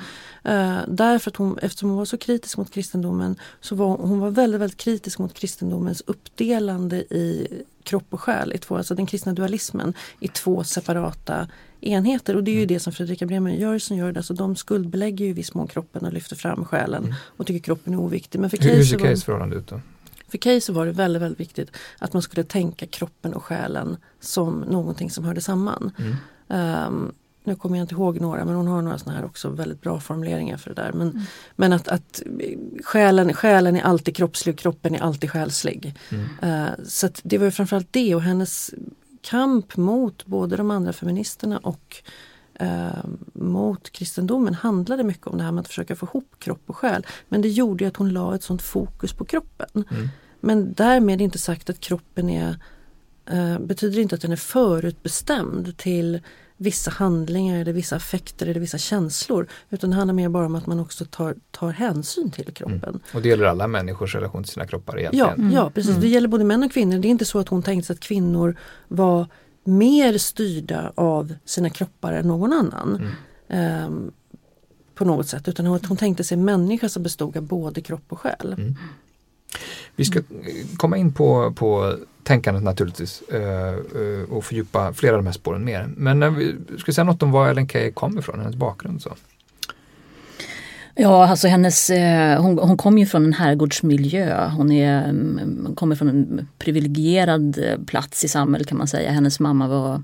[0.48, 4.30] Uh, därför att hon, eftersom hon var så kritisk mot kristendomen så var hon var
[4.30, 7.48] väldigt, väldigt kritisk mot kristendomens uppdelande i
[7.82, 11.48] kropp och själ, i två, alltså den kristna dualismen i två separata
[11.80, 12.36] enheter.
[12.36, 12.68] Och det är ju Mm.
[12.68, 14.16] det som Fredrika Bremer-rörelsen gör.
[14.16, 17.14] Alltså de skuldbelägger ju i viss mån kroppen och lyfter fram själen Mm.
[17.22, 18.38] och tycker kroppen är oviktig.
[18.38, 19.80] Men för Hur, hur ser Keys förhållande ut då?
[20.30, 23.96] För Key så var det väldigt, väldigt viktigt att man skulle tänka kroppen och själen
[24.20, 25.90] som någonting som hörde samman.
[25.98, 26.16] Mm.
[26.48, 27.12] Ehm,
[27.44, 30.00] nu kommer jag inte ihåg några men hon har några sådana här också väldigt bra
[30.00, 30.92] formuleringar för det där.
[30.92, 31.22] Men, Mm.
[31.56, 32.22] men att, att
[32.84, 35.94] själen, själen är alltid kroppslig och kroppen är alltid själslig.
[36.08, 36.26] Mm.
[36.42, 38.70] Eh, så att det var ju framförallt det och hennes
[39.22, 41.96] kamp mot både de andra feministerna och
[42.54, 46.76] eh, mot kristendomen handlade mycket om det här med att försöka få ihop kropp och
[46.76, 47.06] själ.
[47.28, 49.84] Men det gjorde ju att hon la ett sånt fokus på kroppen.
[49.90, 50.08] Mm.
[50.40, 52.56] Men därmed inte sagt att kroppen är
[53.30, 56.20] eh, betyder inte att den är förutbestämd till
[56.56, 59.46] vissa handlingar eller vissa affekter eller vissa känslor.
[59.70, 63.00] Utan det handlar mer bara om att man också tar, tar hänsyn till kroppen.
[63.14, 65.40] Och det gäller alla människors relation till sina kroppar Ja, egentligen.
[65.40, 65.52] Mm.
[65.52, 65.90] ja, precis.
[65.90, 66.00] Mm.
[66.00, 66.98] Det gäller både män och kvinnor.
[66.98, 68.56] Det är inte så att hon tänkte sig att kvinnor
[68.88, 69.26] var
[69.64, 72.96] mer styrda av sina kroppar än någon annan.
[72.96, 73.12] Mm.
[73.48, 74.12] ehm,
[74.94, 75.48] på något sätt.
[75.48, 78.74] Utan att hon tänkte sig en människa som bestod av både kropp och själ.
[79.96, 80.24] Vi ska eh,
[80.76, 85.64] komma in på, på tänkandet naturligtvis eh, eh, och fördjupa flera av de här spåren
[85.64, 85.88] mer.
[85.96, 89.02] Men när vi ska säga något om var Ellen Key kom ifrån, hennes bakgrund.
[89.02, 89.10] Så.
[90.94, 91.90] Ja, alltså hennes,
[92.38, 94.48] hon, hon kommer ju från en herrgårdsmiljö.
[94.48, 99.10] Hon är, mm, kommer från en privilegierad plats i samhället kan man säga.
[99.10, 100.02] Hennes mamma var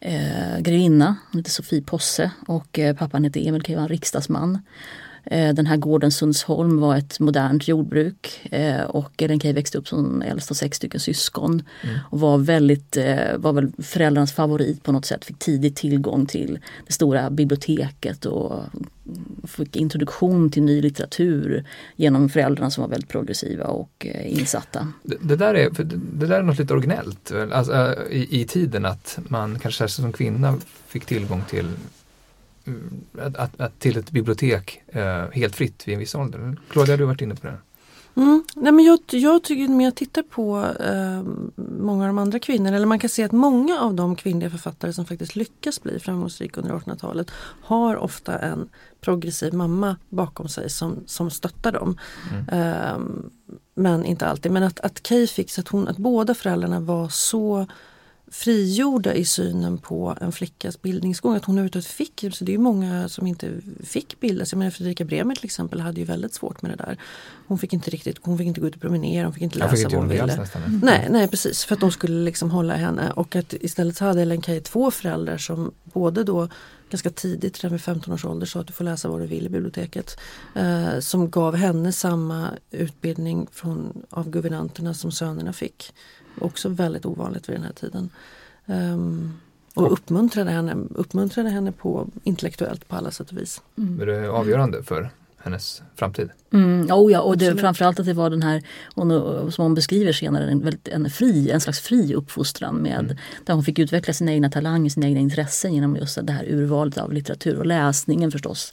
[0.00, 4.58] eh, grevinna, hon hette Sofie Posse och eh, pappan hette Emil Key, var en riksdagsman.
[5.24, 9.88] Eh, den här gården Sundsholm var ett modernt jordbruk eh, och Ellen Key växte upp
[9.88, 11.62] som äldst av sex stycken syskon.
[11.82, 11.98] Mm.
[12.10, 15.24] Och var väldigt, eh, var väl föräldrarnas favorit på något sätt.
[15.24, 18.52] Fick tidigt tillgång till det stora biblioteket och
[19.44, 21.64] fick introduktion till ny litteratur
[21.96, 24.88] genom föräldrarna som var väldigt progressiva och insatta.
[25.02, 29.18] Det, det, där är, det, där är något lite originellt alltså, i, i tiden att
[29.28, 31.66] man kanske särskilt som kvinna fick tillgång till
[33.18, 36.56] att, att, att, till ett bibliotek eh, helt fritt vid en viss ålder.
[36.70, 37.58] Claudia, du har varit inne på det.
[38.14, 38.44] Mm.
[38.56, 41.22] Nej, men jag, jag tycker när jag tittar på eh,
[41.78, 44.92] många av de andra kvinnorna, eller man kan se att många av de kvinnliga författare
[44.92, 47.30] som faktiskt lyckas bli framgångsrika under 1800-talet
[47.62, 48.68] har ofta en
[49.00, 51.98] progressiv mamma bakom sig som, som stöttar dem.
[52.30, 52.48] Mm.
[52.48, 52.98] Eh,
[53.74, 54.52] men inte alltid.
[54.52, 57.66] Men att, att Kay fick att, hon, att båda föräldrarna var så
[58.30, 61.36] frigjorda i synen på en flickas bildningsgång.
[61.36, 63.52] Att hon överhuvudtaget fick, så det är många som inte
[63.84, 64.52] fick bildas.
[64.52, 66.98] Jag menar Fredrika Bremer till exempel hade ju väldigt svårt med det där.
[67.46, 69.70] Hon fick inte riktigt, hon fick inte gå ut och promenera, hon fick inte läsa
[69.70, 70.36] fick inte vad hon ville.
[70.36, 70.80] nästan.
[70.82, 74.22] Nej, nej precis, för att de skulle liksom hålla henne och att istället så hade
[74.22, 76.48] Ellen Key två föräldrar som både då
[76.90, 79.46] ganska tidigt, redan vid 15 års ålder, sa att du får läsa vad du vill
[79.46, 80.20] i biblioteket.
[80.54, 85.92] Eh, som gav henne samma utbildning från, av guvernanterna som sönerna fick.
[86.40, 88.10] Också väldigt ovanligt vid den här tiden.
[88.66, 89.32] Ehm,
[89.74, 93.62] och uppmuntrade henne, uppmuntrade henne på intellektuellt på alla sätt och vis.
[93.74, 95.10] Men det är avgörande för
[95.42, 96.30] hennes framtid.
[96.52, 98.62] Mm, oh ja, och det, framförallt att det var den här,
[98.94, 103.16] hon, som hon beskriver senare, en, väldigt, en, fri, en slags fri uppfostran med, Mm.
[103.44, 106.98] där hon fick utveckla sina egna talanger, sina egna intressen genom just det här urvalet
[106.98, 108.72] av litteratur och läsningen förstås.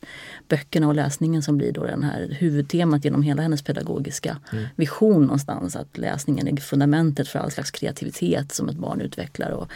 [0.49, 4.65] Böckerna och läsningen som blir då den här huvudtemat genom hela hennes pedagogiska Mm.
[4.75, 5.75] vision någonstans.
[5.75, 9.51] Att läsningen är fundamentet för all slags kreativitet som ett barn utvecklar.
[9.51, 9.71] Och,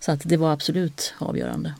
[0.00, 1.74] så att det var absolut avgörande.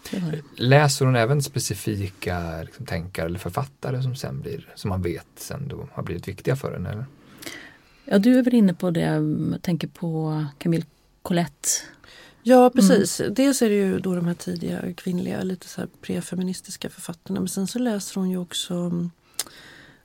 [0.57, 5.69] Läser hon även specifika liksom, tänkare eller författare som sen blir, som man vet sen
[5.69, 6.91] då har blivit viktiga för henne?
[6.91, 7.07] Eller?
[8.05, 10.85] Ja, du är väl inne på det, jag tänker på Camille
[11.23, 11.69] Colette.
[12.43, 13.23] Ja precis.
[13.31, 17.41] Dels är det ju då de här tidiga kvinnliga, lite så här prefeministiska författarna.
[17.41, 18.93] Men sen så läser hon ju också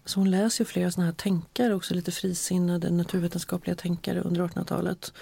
[0.05, 5.13] så hon läser ju flera sådana här tänkare, också lite frisinnade naturvetenskapliga tänkare under 1800-talet.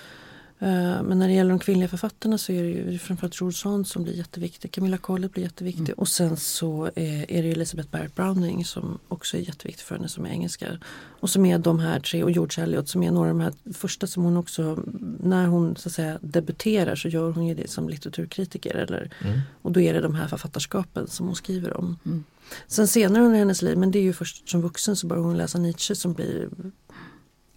[0.61, 4.03] Eh, men när det gäller de kvinnliga författarna så är det ju framförallt Roald som
[4.03, 4.71] blir jätteviktig.
[4.71, 5.89] Camilla Collett blir jätteviktig.
[5.89, 5.93] Mm.
[5.97, 10.09] Och sen så är, är det Elizabeth Barrett Browning som också är jätteviktig för henne
[10.09, 10.67] som är engelska.
[11.19, 13.73] Och som är de här tre och George Eliot som är några av de här
[13.73, 14.83] första som hon också
[15.19, 18.75] när hon så att säga debuterar så gör hon ju det som litteraturkritiker.
[18.75, 19.39] Eller, mm.
[19.61, 21.97] Och då är det de här författarskapen som hon skriver om.
[22.05, 22.23] Mm.
[22.67, 25.37] Sen senare under hennes liv, men det är ju först som vuxen så börjar hon
[25.37, 26.49] läsa Nietzsche som blir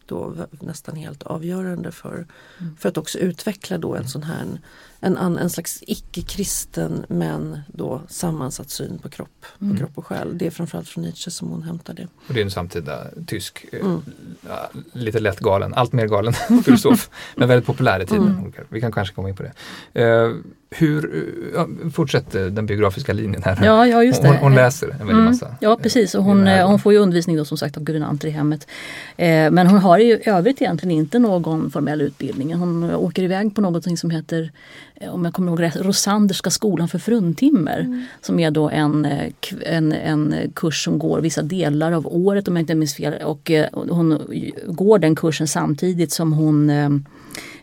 [0.06, 2.26] då nästan helt avgörande för,
[2.60, 2.76] mm.
[2.76, 4.60] för att också utveckla då en sån här
[5.02, 9.72] en, en slags icke-kristen men då sammansatt syn på kropp, mm.
[9.72, 10.38] på kropp och själ.
[10.38, 12.06] Det är framförallt från Nietzsche som hon hämtar det.
[12.28, 14.02] Och det är en samtida tysk, eh, mm.
[14.92, 16.32] lite lätt galen, allt mer galen
[16.64, 18.28] filosof, men väldigt populär i tiden.
[18.28, 18.52] Mm.
[18.68, 19.52] Vi kan kanske komma in på det.
[20.04, 20.36] Uh,
[20.74, 23.64] hur, ja, fortsätt den biografiska linjen här.
[23.64, 24.28] Ja, ja, just det.
[24.28, 25.24] Hon, hon läser en väldig mm.
[25.24, 25.54] massa.
[25.60, 28.66] Ja precis och hon, hon får ju undervisning då som sagt av guvernanter i hemmet.
[29.16, 32.54] Eh, men hon har ju i övrigt egentligen inte någon formell utbildning.
[32.54, 34.52] Hon åker iväg på någonting som heter
[34.91, 37.80] Eh, om jag kommer ihåg rätt, Rosanderska skolan för fruntimmer.
[37.80, 38.04] Mm.
[38.20, 39.32] Som är då en, eh,
[39.66, 43.14] en, en kurs som går vissa delar av året om jag inte minns fel.
[43.24, 44.18] Och eh, hon
[44.66, 46.70] går den kursen samtidigt som hon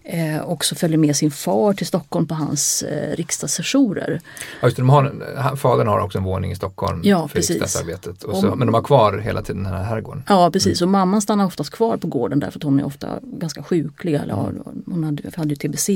[0.10, 4.22] eh, också följer med sin far till Stockholm på hans eh, riksdagssessioner.
[4.62, 7.50] Ja, just det, de har, fadern har också en våning i Stockholm ja, för precis.
[7.50, 8.24] riksdagsarbetet.
[8.24, 10.24] Och så, men de har kvar hela tiden den här herrgården.
[10.28, 10.88] Ja precis, mm.
[10.88, 14.13] och mamman stannar oftast kvar på gården därför att hon är ofta ganska sjuklig.
[14.13, 14.63] Eller, mm.
[14.86, 15.89] Hon hade, hade ju tbc.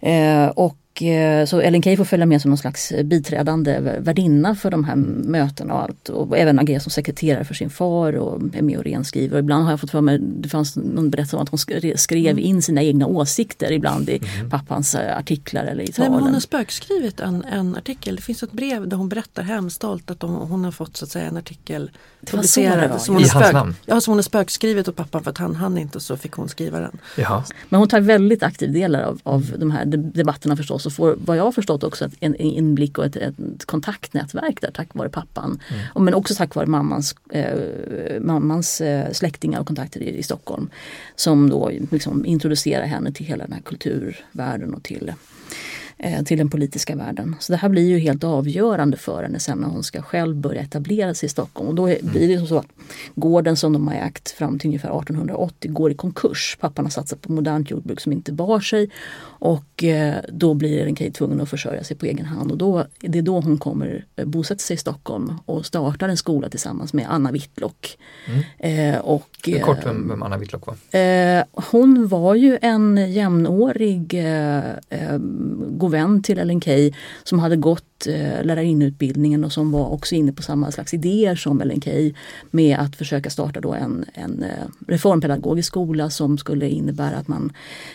[0.00, 0.76] Eh, och
[1.46, 5.74] så Ellen Key får följa med som någon slags biträdande värdinna för de här mötena
[5.74, 6.08] och allt.
[6.08, 9.36] Och även agera som sekreterare för sin far och är med och renskriver.
[9.36, 11.58] Och ibland har jag fått för mig, det fanns någon berättelse om att hon
[11.96, 12.38] skrev mm.
[12.38, 14.50] in sina egna åsikter ibland i mm.
[14.50, 16.10] pappans eh, artiklar eller i talen.
[16.12, 18.16] Nej, men hon har spökskrivit en, en artikel.
[18.16, 21.10] Det finns ett brev där hon berättar hemstolt att de, hon har fått så att
[21.10, 21.90] säga en artikel
[22.26, 23.00] publicerad.
[23.00, 23.74] Som hon, I hans namn?
[23.86, 26.48] Ja, som hon har spökskrivit åt pappan för att han hann inte så fick hon
[26.48, 26.98] skriva den.
[27.16, 27.44] Jaha.
[27.68, 31.36] Men hon tar väldigt aktiv del av, av de här debatterna förstås och får vad
[31.36, 35.60] jag har förstått också en inblick och ett, ett kontaktnätverk där tack vare pappan.
[35.70, 36.04] Mm.
[36.04, 40.70] Men också tack vare mammans, eh, mammans eh, släktingar och kontakter i, i Stockholm.
[41.16, 45.12] Som då liksom introducerar henne till hela den här kulturvärlden och till
[46.04, 47.36] Eh, till den politiska världen.
[47.40, 50.60] Så det här blir ju helt avgörande för henne sen när hon ska själv börja
[50.60, 51.68] etablera sig i Stockholm.
[51.68, 51.98] Och då mm.
[52.02, 52.66] blir det så att
[53.14, 56.56] gården som de har ägt fram till ungefär 1880 går i konkurs.
[56.60, 58.90] Pappan har satsat på modernt jordbruk som inte bar sig
[59.44, 62.50] och eh, då blir Ellen tvungen att försörja sig på egen hand.
[62.50, 66.16] Och då, det är då hon kommer eh, bosätta sig i Stockholm och startar en
[66.16, 67.98] skola tillsammans med Anna Whitlock.
[68.60, 69.00] Mm.
[69.00, 70.76] och, Kort vem, vem Anna Whitlock var?
[71.72, 74.24] hon var ju en jämnårig
[75.68, 76.92] god vän till Ellen Key
[77.24, 81.60] som hade gått eh, lärarinneutbildningen och som var också inne på samma slags idéer som
[81.60, 82.14] Ellen Key
[82.50, 87.52] med att försöka starta då en, en eh, reformpedagogisk skola som skulle innebära att man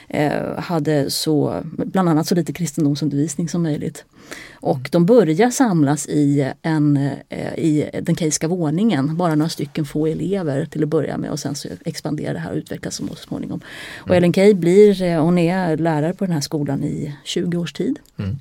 [0.08, 4.06] eh, hade så, bland annat så lite kristendomsundervisning som möjligt.
[4.54, 6.98] Och de börjar samlas i, en,
[7.58, 11.56] i den kejska våningen, bara några stycken få elever till att börja med och sen
[11.56, 13.62] så expanderar det här och utvecklas så småningom.
[14.00, 14.18] Och mm.
[14.18, 18.00] Ellen Key blir, hon är lärare på den här skolan i 20 års tid.
[18.18, 18.38] Mm.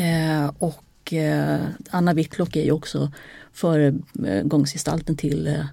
[0.00, 1.60] Eh, och eh,
[1.90, 3.12] Anna Whitlock är ju också
[3.52, 5.64] föregångsgestalten till eh,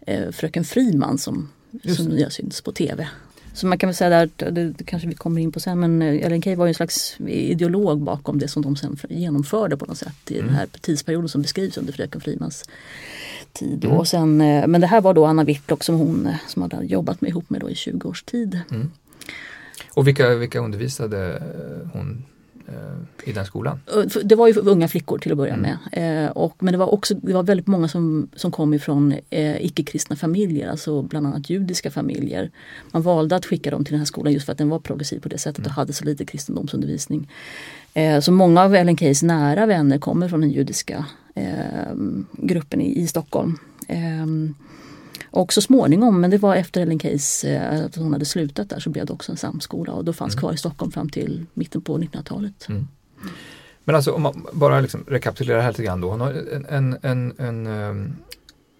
[0.00, 1.48] eh, fröken Friman som,
[1.96, 3.08] som nya syns på tv.
[3.52, 6.26] Så man kan väl säga att det kanske vi kommer in på sen, men eh,
[6.26, 9.98] Ellen Key var ju en slags ideolog bakom det som de sen genomförde på något
[9.98, 10.46] sätt i mm.
[10.46, 12.64] den här tidsperioden som beskrivs under Fröken Frimans
[13.52, 13.84] tid.
[13.84, 13.96] Mm.
[13.96, 16.84] Och sen, eh, men det här var då Anna Whitlock som hon eh, som hade
[16.84, 18.60] jobbat med ihop med då i 20 års tid.
[18.70, 18.90] Mm.
[19.90, 21.42] Och vilka, vilka undervisade
[21.92, 22.37] hon Eh,
[23.24, 23.80] i den skolan?
[24.24, 25.76] Det var ju unga flickor till att börja mm.
[25.92, 26.24] med.
[26.26, 29.64] Eh, och, men det var också det var väldigt många som, som kom ifrån eh,
[29.64, 32.50] icke-kristna familjer, alltså bland annat judiska familjer.
[32.90, 35.20] Man valde att skicka dem till den här skolan just för att den var progressiv
[35.20, 35.68] på det sättet mm.
[35.68, 37.30] och hade så lite kristendomsundervisning.
[37.94, 41.94] Eh, så många av Ellen Keys nära vänner kommer från den judiska eh,
[42.32, 43.58] gruppen i, i Stockholm.
[43.88, 44.26] Eh,
[45.38, 48.80] och så småningom, men det var efter Ellen Keys, eh, att hon hade slutat där,
[48.80, 50.40] så blev det också en samskola och då fanns mm.
[50.40, 52.68] kvar i Stockholm fram till mitten på 1900-talet.
[52.68, 52.88] Mm.
[53.84, 56.10] Men alltså om man bara liksom rekapitulerar här lite grann då.
[56.10, 58.16] Hon har en, en, en, en, ehm,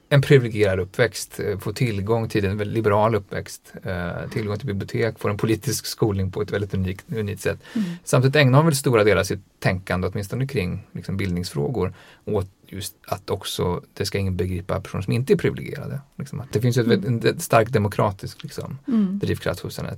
[0.08, 5.18] en privilegierad uppväxt, eh, får tillgång till en väldigt liberal uppväxt, eh, tillgång till bibliotek,
[5.18, 7.58] får en politisk skolning på ett väldigt unikt, unikt sätt.
[7.74, 7.88] Mm.
[8.04, 11.94] Samtidigt ägnar hon väl stora delar av sitt tänkande, åtminstone kring liksom, bildningsfrågor,
[12.24, 16.00] åt just att också det ska ingen begripa personer som inte är privilegierade.
[16.18, 17.20] Liksom, det finns ett, mm.
[17.26, 19.18] en stark demokratisk liksom, mm.
[19.18, 19.96] drivkraft hos henne.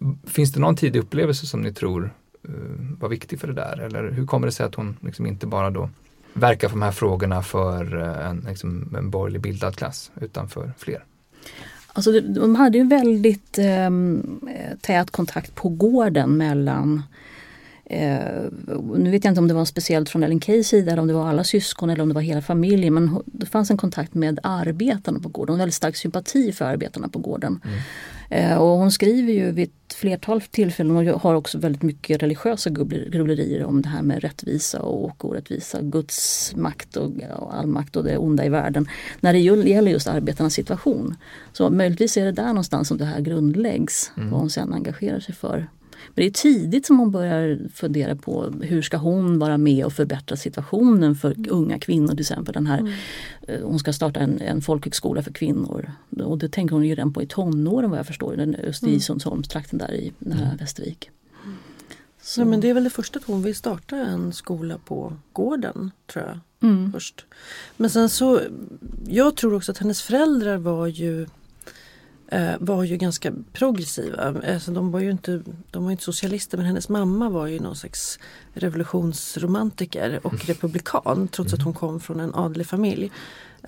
[0.00, 0.18] Mm.
[0.26, 2.14] Finns det någon tidig upplevelse som ni tror
[2.48, 2.52] uh,
[3.00, 3.80] var viktig för det där?
[3.80, 5.90] Eller hur kommer det sig att hon liksom inte bara då
[6.40, 10.72] verkar för de här frågorna för uh, en, liksom, en borgerlig bildad klass utan för
[10.78, 11.04] fler?
[11.92, 13.90] Alltså de hade ju väldigt eh,
[14.80, 17.02] tät kontakt på gården mellan
[17.90, 18.44] Eh,
[18.96, 21.14] nu vet jag inte om det var speciellt från Ellen Keys sida eller om det
[21.14, 22.94] var alla syskon eller om det var hela familjen.
[22.94, 25.52] Men det fanns en kontakt med arbetarna på gården.
[25.52, 27.60] Hon väldigt stark sympati för arbetarna på gården.
[27.64, 28.50] Mm.
[28.50, 33.64] Eh, och hon skriver ju vid flertal tillfällen och har också väldigt mycket religiösa grubblerier
[33.64, 38.18] om det här med rättvisa och orättvisa, Guds makt och, och all makt och det
[38.18, 38.88] onda i världen.
[39.20, 41.14] När det gäller just arbetarnas situation.
[41.52, 44.12] Så möjligtvis är det där någonstans som det här grundläggs.
[44.16, 44.30] Mm.
[44.30, 45.66] Vad hon sen engagerar sig för.
[46.06, 49.92] Men det är tidigt som hon börjar fundera på hur ska hon vara med och
[49.92, 52.54] förbättra situationen för unga kvinnor till exempel.
[52.54, 52.92] Den här, mm.
[53.62, 55.92] Hon ska starta en, en folkhögskola för kvinnor.
[56.24, 58.36] Och det tänker hon ju redan på i tonåren vad jag förstår.
[58.36, 60.56] Den Östergisholmstrakten där i nära mm.
[60.56, 61.10] Västervik.
[62.22, 62.40] Så.
[62.40, 65.90] Ja, men det är väl det första att hon vill starta en skola på gården
[66.06, 66.38] tror jag.
[66.60, 66.92] Mm.
[66.92, 67.24] först.
[67.76, 68.40] Men sen så,
[69.08, 71.26] jag tror också att hennes föräldrar var ju
[72.58, 74.34] var ju ganska progressiva.
[74.54, 77.76] Alltså de, var ju inte, de var inte socialister men hennes mamma var ju någon
[77.76, 78.18] slags
[78.54, 80.46] revolutionsromantiker och mm.
[80.46, 83.10] republikan trots att hon kom från en adlig familj.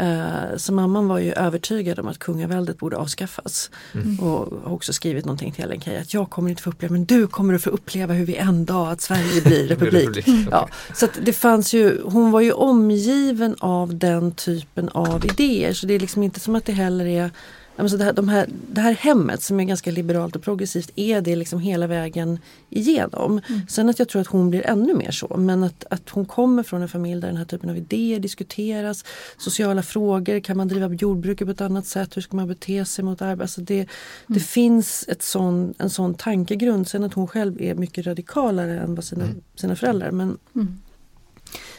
[0.02, 3.70] Uh, så mamman var ju övertygad om att kungaväldet borde avskaffas.
[3.94, 4.20] Mm.
[4.20, 7.04] Och har också skrivit någonting till Ellen Key att jag kommer inte få uppleva men
[7.04, 10.08] du kommer att få uppleva hur vi en dag att Sverige blir republik.
[10.08, 10.48] republik.
[10.50, 15.86] Ja, så det fanns ju, hon var ju omgiven av den typen av idéer så
[15.86, 17.30] det är liksom inte som att det heller är
[17.78, 21.20] Alltså det, här, de här, det här hemmet som är ganska liberalt och progressivt är
[21.20, 22.38] det liksom hela vägen
[22.70, 23.40] igenom.
[23.48, 23.60] Mm.
[23.68, 26.62] Sen att jag tror att hon blir ännu mer så men att, att hon kommer
[26.62, 29.04] från en familj där den här typen av idéer diskuteras.
[29.36, 32.16] Sociala frågor, kan man driva jordbruket på ett annat sätt?
[32.16, 33.42] Hur ska man bete sig mot arbete?
[33.42, 33.88] Alltså det, mm.
[34.26, 36.88] det finns ett sån, en sån tankegrund.
[36.88, 39.40] Sen att hon själv är mycket radikalare än vad sina, mm.
[39.54, 40.10] sina föräldrar.
[40.10, 40.78] Men, mm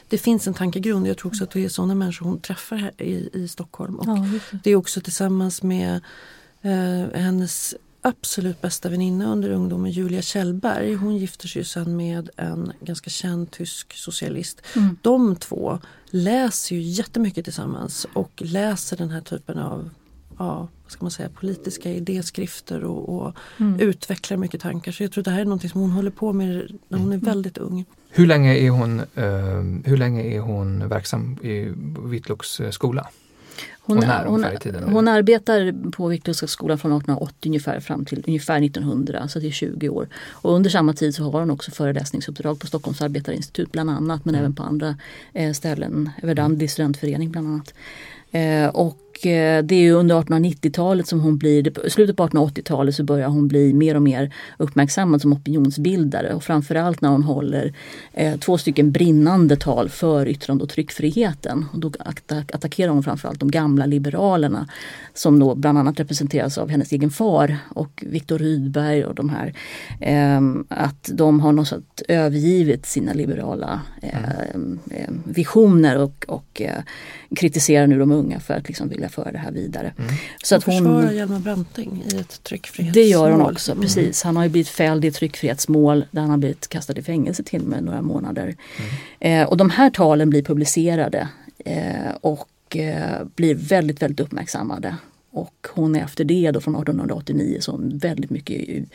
[0.09, 1.07] det finns en tankegrund.
[1.07, 3.95] Jag tror också att det är sådana människor hon träffar här i, i Stockholm.
[3.95, 4.59] Och ja, det.
[4.63, 6.01] det är också tillsammans med
[6.61, 10.93] eh, hennes absolut bästa väninna under ungdomen, Julia Kjellberg.
[10.93, 14.61] Hon gifter sig sen med en ganska känd tysk socialist.
[14.75, 14.97] Mm.
[15.01, 19.89] De två läser ju jättemycket tillsammans och läser den här typen av
[20.37, 23.79] ja, vad ska man säga, politiska idéskrifter och, och mm.
[23.79, 24.91] utvecklar mycket tankar.
[24.91, 27.17] Så jag tror det här är något som hon håller på med när hon är
[27.17, 27.25] mm.
[27.25, 27.85] väldigt ung.
[28.09, 31.73] Hur länge är hon, uh, hur länge är hon verksam i
[32.09, 33.09] Hvitloks eh, skola?
[33.81, 39.27] Hon, hon, hon, hon, arbetar på Hvitloks skolan från 1880 ungefär fram till ungefär 1900,
[39.27, 40.07] så det är 20 år.
[40.29, 44.35] Och under samma tid så har hon också föreläsningsuppdrag på Stockholms arbetarinstitut bland annat men
[44.35, 44.45] mm.
[44.45, 44.95] även på andra
[45.33, 47.73] eh, ställen, Verdandi studentförening bland annat.
[48.31, 53.27] Eh, och Eh, det är under 1890-talet som hon blir, slutet på 1880-talet så börjar
[53.27, 57.73] hon bli mer och mer uppmärksammad som opinionsbildare och framförallt när hon håller
[58.13, 61.65] eh, två stycken brinnande tal för yttrande och tryckfriheten.
[61.73, 61.91] Och då
[62.51, 64.67] attackerar hon framförallt de gamla liberalerna
[65.13, 69.53] som då bland annat representeras av hennes egen far och Viktor Rydberg och de här.
[69.99, 74.79] Eh, att de har något övergivit sina liberala mm.
[75.23, 76.83] visioner och, och eh,
[77.35, 79.93] kritiserar nu de unga för att liksom vilja föra det här vidare.
[79.97, 80.11] Mm.
[80.43, 82.93] Så att hon försvarar Hjalmar Branting i ett tryckfrihetsmål.
[82.93, 83.81] Det gör hon också, mm.
[83.81, 84.23] precis.
[84.23, 87.43] Han har ju blivit fälld i ett tryckfrihetsmål där han har blivit kastad i fängelse
[87.43, 88.55] till med några månader.
[89.19, 89.41] Mm.
[89.41, 91.27] Eh, och de här talen blir publicerade
[91.65, 94.95] eh, och eh, blir väldigt, väldigt uppmärksammade.
[95.31, 98.85] Och hon är efter det då från 1889 så väldigt mycket i,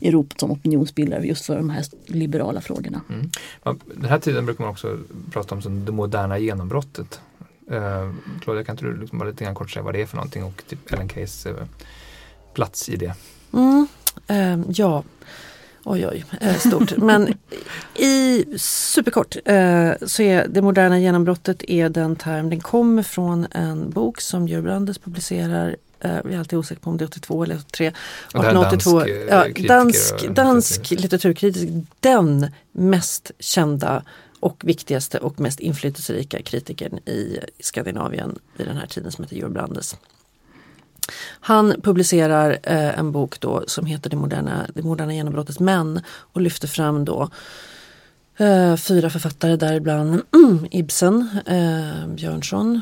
[0.00, 3.00] i ropet som opinionsbildare just för de här liberala frågorna.
[3.08, 3.30] Mm.
[3.94, 4.98] Den här tiden brukar man också
[5.30, 7.20] prata om som det moderna genombrottet.
[7.72, 10.16] Uh, Claudia, kan inte du liksom bara lite grann kort säga vad det är för
[10.16, 11.52] någonting och typ Ellen Keys uh,
[12.54, 13.14] plats i det?
[13.52, 13.86] Mm,
[14.30, 15.04] uh, ja,
[15.84, 16.96] oj oj, uh, stort.
[16.96, 17.34] Men
[17.94, 19.36] i superkort
[20.06, 24.62] så är det moderna genombrottet är den term, den kommer från en bok som Georg
[24.62, 27.86] Brandes publicerar jag är alltid osäker på om det är 82 eller 83.
[27.86, 28.98] 1882.
[28.98, 31.66] Dansk, ja, dansk, dansk litteraturkritisk,
[32.00, 34.02] den mest kända
[34.40, 39.52] och viktigaste och mest inflytelserika kritikern i Skandinavien vid den här tiden som heter Georg
[39.52, 39.96] Brandes.
[41.40, 46.40] Han publicerar eh, en bok då som heter Det moderna, det moderna genombrottets män och
[46.40, 47.30] lyfter fram då
[48.36, 50.22] eh, fyra författare däribland
[50.70, 52.80] Ibsen, eh, Björnsson,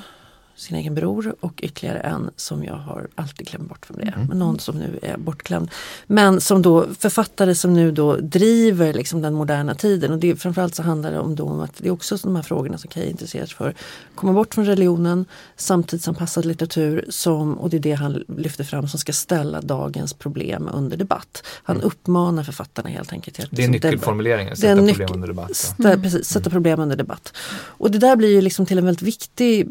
[0.56, 4.12] sin egen bror och ytterligare en som jag har alltid glömt bort från det.
[4.16, 4.26] Mm.
[4.26, 5.70] Men någon som nu är bortglömd.
[6.06, 10.74] Men som då författare som nu då driver liksom den moderna tiden och det, framförallt
[10.74, 13.10] så handlar det om, då om att det är också de här frågorna som Kaj
[13.10, 13.74] intresserar sig för.
[14.14, 15.24] Komma bort från religionen,
[15.56, 20.68] samtidsanpassad litteratur som, och det är det han lyfter fram, som ska ställa dagens problem
[20.74, 21.42] under debatt.
[21.62, 21.86] Han mm.
[21.86, 23.36] uppmanar författarna helt enkelt.
[23.36, 25.56] Till att, det är nyckelformuleringen, sätta problem nyckel, under debatt.
[25.56, 26.02] Stä, mm.
[26.02, 27.32] Precis, sätta problem under debatt.
[27.58, 29.68] Och det där blir ju liksom till en väldigt viktig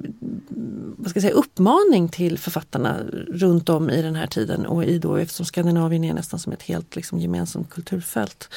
[0.98, 5.00] vad ska jag säga, uppmaning till författarna runt om i den här tiden och i
[5.00, 8.50] då, eftersom Skandinavien är nästan som ett helt liksom, gemensamt kulturfält.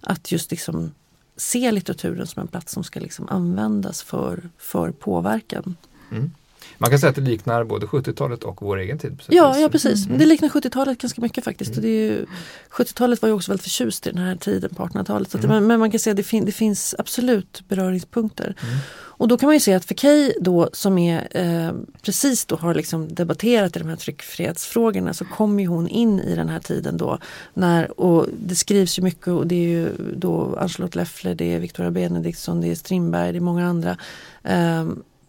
[0.00, 0.92] Att just liksom
[1.36, 5.76] se litteraturen som en plats som ska liksom användas för, för påverkan.
[6.10, 6.30] Mm.
[6.78, 9.22] Man kan säga att det liknar både 70-talet och vår egen tid.
[9.28, 10.06] Ja, ja, precis.
[10.06, 10.18] Mm.
[10.18, 11.76] Det liknar 70-talet ganska mycket faktiskt.
[11.76, 12.26] Mm.
[12.70, 15.34] 70-talet var ju också väldigt förtjust i den här tiden på 1800-talet.
[15.34, 15.48] Mm.
[15.48, 18.54] Men, men, man kan säga att det, fin det finns absolut beröringspunkter.
[18.62, 18.76] Mm.
[19.18, 22.56] Och då kan man ju se att för Key då som är eh, precis då
[22.56, 26.96] har liksom debatterat i de här tryckfrihetsfrågorna så kommer hon in i den här tiden
[26.96, 27.18] då.
[27.54, 31.58] När, och det skrivs ju mycket och det är ju då Ann-Charlotte Leffler, det är
[31.58, 33.96] Victoria Benediktsson, det är Strindberg, det är många andra.
[34.42, 34.84] Eh,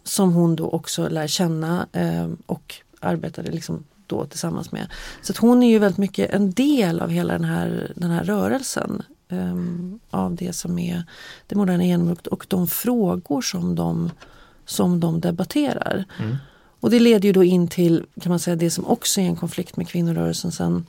[0.08, 4.86] som hon då också lär känna eh, och arbetade liksom då tillsammans med.
[5.22, 8.24] Så att hon är ju väldigt mycket en del av hela den här, den här
[8.24, 9.02] rörelsen.
[9.30, 11.04] Um, av det som är
[11.46, 14.10] det moderna genombrottet och de frågor som de,
[14.66, 16.04] som de debatterar.
[16.18, 16.36] Mm.
[16.80, 19.36] Och det leder ju då in till kan man säga det som också är en
[19.36, 20.86] konflikt med kvinnorörelsen sen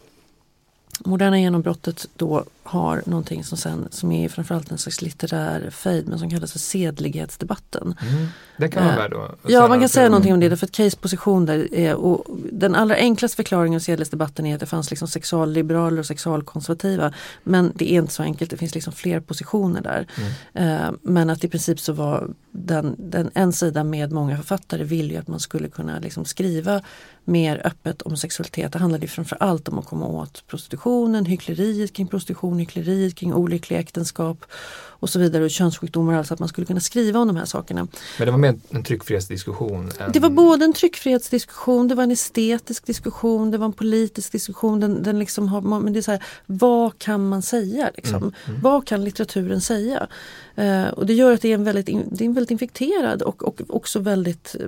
[1.05, 6.19] moderna genombrottet då har någonting som sen som är framförallt en slags litterär fejd men
[6.19, 7.95] som kallas för sedlighetsdebatten.
[8.01, 8.27] Mm.
[8.57, 10.11] Det kan vara värd att Ja man kan säga mm.
[10.11, 13.79] någonting om det därför att Keys position där är och den allra enklaste förklaringen av
[13.79, 17.13] sedlighetsdebatten är att det fanns liksom sexualliberaler och sexualkonservativa.
[17.43, 20.07] Men det är inte så enkelt, det finns liksom fler positioner där.
[20.55, 20.85] Mm.
[20.85, 25.11] Uh, men att i princip så var den, den en sida med många författare vill
[25.11, 26.81] ju att man skulle kunna liksom skriva
[27.23, 28.73] mer öppet om sexualitet.
[28.73, 34.45] Det handlade framförallt om att komma åt prostitutionen, hyckleriet kring prostitution, hyckleriet kring olyckliga äktenskap
[34.99, 36.13] och så vidare och könssjukdomar.
[36.13, 37.87] Alltså att man skulle kunna skriva om de här sakerna.
[38.17, 39.91] Men det var mer en tryckfrihetsdiskussion?
[39.99, 40.11] Än...
[40.11, 44.79] Det var både en tryckfrihetsdiskussion, det var en estetisk diskussion, det var en politisk diskussion.
[44.79, 47.91] Den, den liksom har, men det är så här, vad kan man säga?
[47.95, 48.15] Liksom?
[48.15, 48.61] Mm, mm.
[48.61, 50.07] Vad kan litteraturen säga?
[50.59, 53.43] Uh, och det gör att det är en väldigt, det är en väldigt infekterad och,
[53.43, 54.67] och också väldigt uh,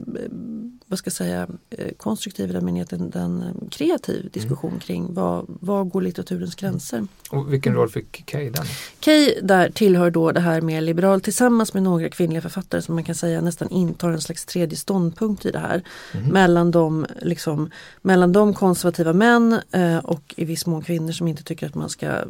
[0.86, 1.48] vad ska jag säga,
[1.80, 4.80] uh, konstruktiv i den meningen en kreativ diskussion mm.
[4.80, 7.08] kring vad, vad går litteraturens gränser.
[7.30, 8.66] Och vilken roll fick Kay den?
[9.00, 13.04] Kay där tillhör då det här med liberal tillsammans med några kvinnliga författare som man
[13.04, 15.84] kan säga nästan intar en slags tredje ståndpunkt i det här.
[16.14, 16.28] Mm.
[16.28, 17.70] Mellan, de, liksom,
[18.02, 21.90] mellan de konservativa män eh, och i viss mån kvinnor som inte tycker att man
[21.90, 22.24] ska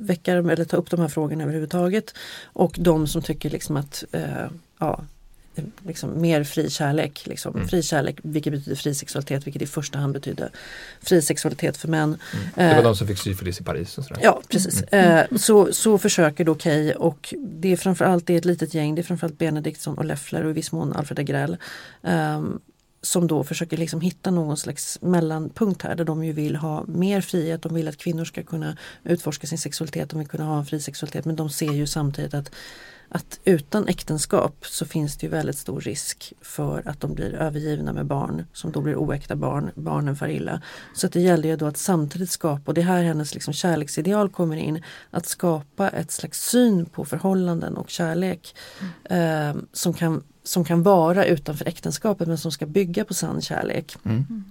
[0.00, 2.14] väcka eller ta upp de här frågorna överhuvudtaget.
[2.44, 4.46] Och de som tycker liksom att eh,
[4.78, 5.00] ja,
[5.86, 7.26] liksom mer fri kärlek.
[7.26, 7.54] Liksom.
[7.54, 7.68] Mm.
[7.68, 10.50] Fri kärlek vilket betyder fri sexualitet vilket i första hand betydde
[11.00, 12.16] fri sexualitet för män.
[12.32, 12.46] Mm.
[12.54, 13.98] Det var eh, de som fick syfilis i Paris.
[13.98, 14.20] Och sådär.
[14.24, 14.84] Ja precis.
[14.90, 15.16] Mm.
[15.16, 18.94] Eh, så, så försöker då Kay och det är framförallt det är ett litet gäng.
[18.94, 21.56] Det är framförallt Benediktsson och Leffler och i viss mån Alfred Agrell.
[22.02, 22.42] Eh,
[23.02, 27.20] som då försöker liksom hitta någon slags mellanpunkt här där de ju vill ha mer
[27.20, 27.62] frihet.
[27.62, 30.80] De vill att kvinnor ska kunna utforska sin sexualitet, de vill kunna ha en fri
[30.80, 32.50] sexualitet men de ser ju samtidigt att
[33.12, 37.92] att utan äktenskap så finns det ju väldigt stor risk för att de blir övergivna
[37.92, 40.62] med barn som då blir oäkta barn, barnen far illa.
[40.94, 43.52] Så att det gäller ju då att samtidigt skapa, och det är här hennes liksom
[43.54, 49.56] kärleksideal kommer in, att skapa ett slags syn på förhållanden och kärlek mm.
[49.56, 53.96] eh, som, kan, som kan vara utanför äktenskapet men som ska bygga på sann kärlek.
[54.04, 54.44] Mm.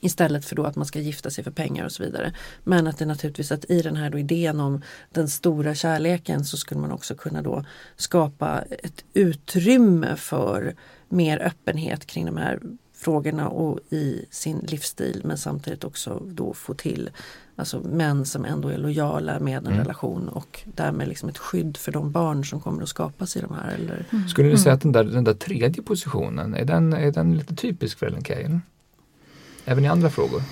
[0.00, 2.32] Istället för då att man ska gifta sig för pengar och så vidare.
[2.64, 4.82] Men att det naturligtvis att i den här då idén om
[5.12, 7.64] den stora kärleken så skulle man också kunna då
[7.96, 10.74] skapa ett utrymme för
[11.08, 12.60] mer öppenhet kring de här
[12.94, 17.10] frågorna och i sin livsstil men samtidigt också då få till
[17.56, 19.78] alltså män som ändå är lojala med en mm.
[19.78, 23.54] relation och därmed liksom ett skydd för de barn som kommer att skapas i de
[23.54, 23.74] här.
[23.74, 24.06] Eller...
[24.10, 24.28] Mm.
[24.28, 27.54] Skulle ni säga att den där, den där tredje positionen, är den, är den lite
[27.54, 28.58] typisk för Ellen Key?
[29.66, 30.42] Även i andra frågor?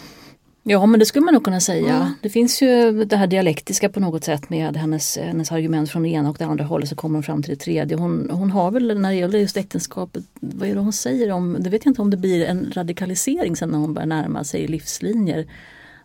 [0.66, 1.96] Ja men det skulle man nog kunna säga.
[1.96, 2.14] Mm.
[2.22, 6.08] Det finns ju det här dialektiska på något sätt med hennes, hennes argument från det
[6.08, 7.96] ena och det andra hållet så kommer hon fram till det tredje.
[7.96, 11.56] Hon, hon har väl när det gäller just äktenskapet, vad är det hon säger om,
[11.60, 14.66] det vet jag inte om det blir en radikalisering sen när hon börjar närma sig
[14.66, 15.46] livslinjer.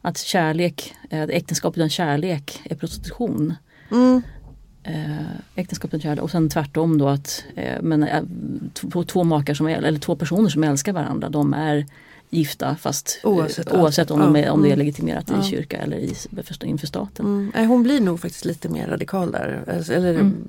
[0.02, 3.54] Att kärlek, eh, äktenskap utan kärlek är prostitution.
[3.92, 4.22] Mm.
[4.84, 8.08] Eh, äktenskap utan kärlek och sen tvärtom då att eh, men,
[8.74, 11.86] två, två makar som, eller två personer som älskar varandra de är
[12.30, 14.80] gifta fast oavsett, oavsett om, de är, om det är mm.
[14.80, 15.40] legitimerat ja.
[15.40, 16.16] i kyrka eller i,
[16.64, 17.26] inför staten.
[17.26, 17.68] Mm.
[17.70, 19.64] Hon blir nog faktiskt lite mer radikal där.
[19.78, 20.46] Alltså, eller mm.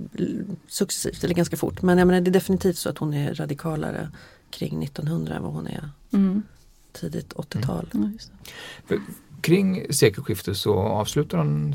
[0.69, 1.83] successivt eller ganska fort.
[1.83, 4.09] Men jag menar, det är definitivt så att hon är radikalare
[4.51, 6.43] kring 1900 än vad hon är mm.
[6.93, 7.91] tidigt 80-tal.
[7.95, 8.19] Mm.
[8.89, 8.97] Ja,
[9.41, 11.75] kring sekelskiftet så avslutar hon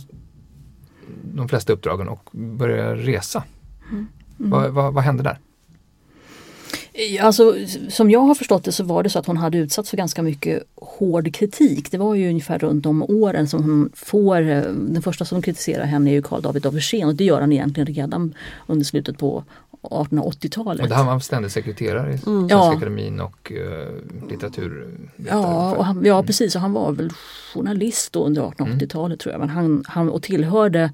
[1.23, 3.43] de flesta uppdragen och börjar resa.
[3.91, 4.07] Mm.
[4.37, 5.39] Vad, vad, vad hände där?
[7.21, 7.55] Alltså,
[7.89, 10.21] som jag har förstått det så var det så att hon hade utsatts för ganska
[10.23, 11.91] mycket hård kritik.
[11.91, 15.85] Det var ju ungefär runt de åren som hon får, eh, den första som kritiserar
[15.85, 18.33] henne är ju Karl David av Wirsén och det gör han egentligen redan
[18.67, 19.43] under slutet på
[19.81, 20.91] 1880-talet.
[20.91, 22.49] Och här var ständig sekreterare i Mm.
[22.49, 22.73] Svenska Ja.
[22.75, 24.89] akademin och uh, litteraturvetare.
[25.29, 27.09] Ja, och han, ja precis, och han var väl
[27.53, 29.39] journalist under 1880-talet tror jag.
[29.39, 30.91] Men han, han, och tillhörde,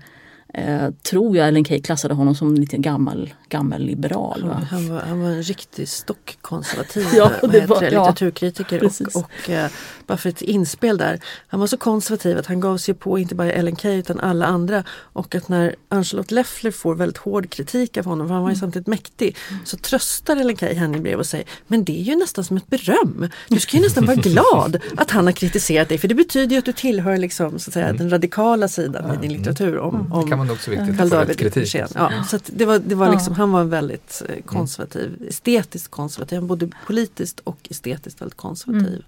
[0.53, 4.43] eh, tror jag Ellen Key klassade honom som lite gammal, gammal liberal.
[4.47, 4.61] Va?
[4.71, 7.99] Han var, han var en riktig stockkonservativ Ja, det var- det, ja.
[8.09, 8.79] litteraturkritiker.
[8.79, 9.15] Precis.
[9.15, 9.69] Och, och eh,
[10.11, 11.19] bara för ett inspel där.
[11.47, 14.45] Han var så konservativ att han gav sig på inte bara Ellen Key utan alla
[14.45, 14.83] andra.
[14.89, 18.55] Och att när Ann-Charlotte Leffler får väldigt hård kritik av honom, för han var ju
[18.55, 22.15] samtidigt mäktig, så tröstar Ellen Key henne i brev och säger Men det är ju
[22.15, 23.29] nästan som ett beröm.
[23.47, 26.57] Du ska ju nästan vara glad att han har kritiserat dig för det betyder ju
[26.57, 30.23] att du tillhör liksom, så att säga, den radikala sidan i din litteratur om, om
[30.23, 31.75] Det kan vara nog så viktigt Karl David kritik.
[31.75, 36.37] Ja, så det var, det var liksom, han var en väldigt eh, konservativ, estetiskt konservativ,
[36.37, 39.03] han både politiskt och estetiskt väldigt konservativ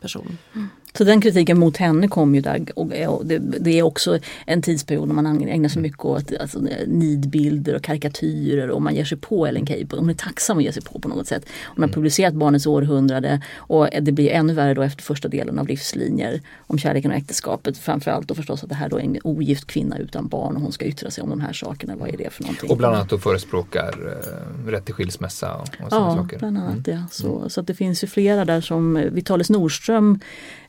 [0.00, 0.38] person.
[0.54, 0.79] 嗯。
[0.98, 5.14] Så den kritiken mot henne kom ju där och, det, det är också en tidsperiod när
[5.14, 9.66] man ägnar sig mycket åt alltså, nidbilder och karikatyrer och man ger sig på Ellen
[9.66, 9.86] Key.
[9.90, 11.46] Hon är tacksam att ge sig på på något sätt.
[11.64, 15.68] Hon har publicerat Barnets århundrade och det blir ännu värre då efter första delen av
[15.68, 17.78] Livslinjer om kärleken och äktenskapet.
[17.78, 20.72] Framförallt då förstås att det här då är en ogift kvinna utan barn och hon
[20.72, 21.96] ska yttra sig om de här sakerna.
[21.96, 22.70] Vad är det för någonting?
[22.70, 26.38] Och bland annat då förespråkar uh, rätt till skilsmässa och, och sådana Ja, saker.
[26.38, 27.04] bland annat det.
[27.10, 30.20] Så, så att det finns ju flera där som eh, Vitalis Nordström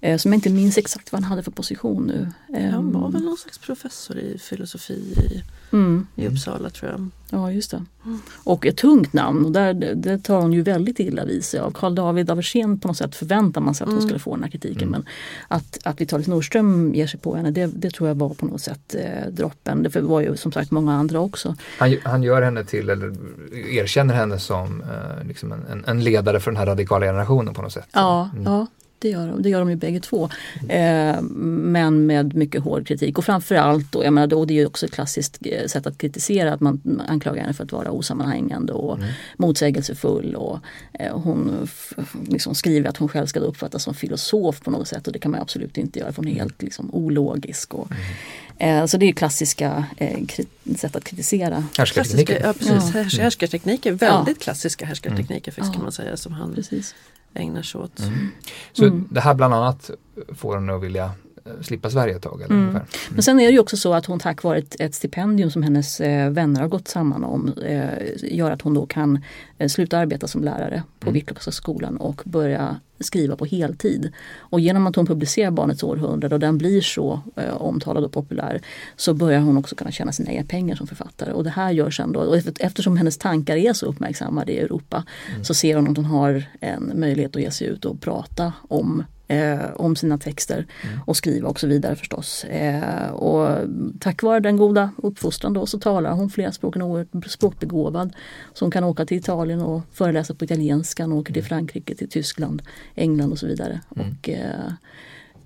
[0.02, 2.28] eh, som jag inte minns exakt vad han hade för position nu.
[2.72, 7.08] Han var Ehm, väl någon slags professor i filosofi i, mm, i Uppsala tror jag.
[7.30, 7.84] ja, just det.
[8.44, 11.60] Och ett tungt namn och där, det- det tar hon ju väldigt illa vid sig
[11.60, 11.72] av.
[11.72, 14.44] Karl David av Wirsén på något sätt förväntar man sig att hon skulle få den
[14.44, 14.90] här kritiken.
[14.90, 15.06] Men
[15.48, 18.62] att, att Vitalis Nordström ger sig på henne det, det tror jag var på något
[18.62, 19.84] sätt eh, droppen.
[19.84, 21.56] Det var ju som sagt många andra också.
[21.80, 23.16] Han, han gör henne till, eller
[23.70, 27.62] erkänner henne som eh, liksom en, en- en ledare för den här radikala generationen på
[27.62, 27.88] något sätt.
[27.92, 28.44] Ja, Mm.
[28.54, 28.68] ja
[29.02, 30.30] det, gör de, det gör de ju bägge två.
[30.70, 34.66] Eh, men med mycket hård kritik och framförallt då, jag menar, då, det är ju
[34.66, 38.74] också ett klassiskt eh, sätt att kritisera att man anklagar henne för att vara osammanhängande
[38.74, 39.00] och
[39.38, 40.36] motsägelsefull.
[40.36, 40.60] Och,
[40.94, 41.68] eh, hon
[42.28, 45.32] liksom skriver att hon själv ska uppfattas som filosof på något sätt och det kan
[45.32, 47.74] man absolut inte göra för hon är helt liksom, ologisk.
[47.74, 47.88] Och,
[48.58, 50.18] eh, så det är ju klassiska eh,
[50.76, 51.64] sätt att kritisera.
[51.78, 52.40] Härskartekniker.
[52.40, 52.96] Klassiska, ja, precis.
[52.96, 53.02] Ja.
[53.02, 55.74] Härs, härskartekniker, väldigt klassiska härskartekniker faktiskt Ja.
[55.74, 56.96] kan man säga som han Precis.
[57.34, 58.02] Ägnar sig åt.
[58.74, 59.08] Så Mm.
[59.10, 59.92] det här bland annat
[60.36, 61.12] får henne att vilja
[61.46, 62.42] eh, slippa Sverige ett tag.
[62.42, 62.68] Eller Mm.
[62.68, 62.88] ungefär.
[63.10, 65.64] Men sen är det ju också så att hon tack vare ett, ett stipendium som
[65.64, 67.90] hennes eh, vänner har gått samman om eh,
[68.36, 69.20] gör att hon då kan
[69.70, 71.24] sluta arbeta som lärare på Mm.
[71.52, 74.12] Skolan och börja skriva på heltid.
[74.38, 78.62] Och genom att hon publicerar Barnets århundrade och den blir så eh, omtalad och populär
[78.96, 81.32] så börjar hon också kunna tjäna sina egna pengar som författare.
[81.32, 84.60] Och det här gör sen då, och efter- eftersom hennes tankar är så uppmärksammade i
[84.60, 85.04] Europa
[85.44, 89.04] så ser hon att hon har en möjlighet att ge sig ut och prata om
[89.28, 90.66] eh, om sina texter
[91.06, 92.44] och skriva och så vidare förstås.
[92.44, 93.58] Eh, och
[94.00, 98.14] tack vare den goda uppfostran då så talar hon flera språk, hon är språkbegåvad.
[98.54, 102.10] Så hon kan åka till Italien och föreläsa på italienska, hon åker till Frankrike, till
[102.10, 102.62] Tyskland,
[102.96, 103.82] England och så vidare.
[103.90, 104.74] Och, eh,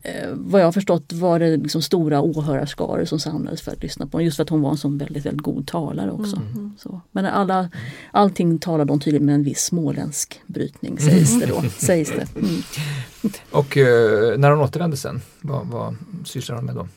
[0.02, 4.08] eh, vad jag har förstått var det liksom stora åhörarskaror som samlades för att lyssna
[4.08, 4.26] på henne.
[4.26, 6.42] Just för att hon var en sån väldigt, väldigt god talare också.
[6.78, 7.02] Så.
[7.12, 7.70] Men alla,
[8.12, 11.62] allting talade hon tydligen med en viss småländsk brytning sägs det då.
[11.78, 12.40] Sägs det.
[12.40, 12.62] Mm.
[13.52, 15.96] Och eh, när hon återvände sen, vad, vad
[16.26, 16.88] sysslar hon med då?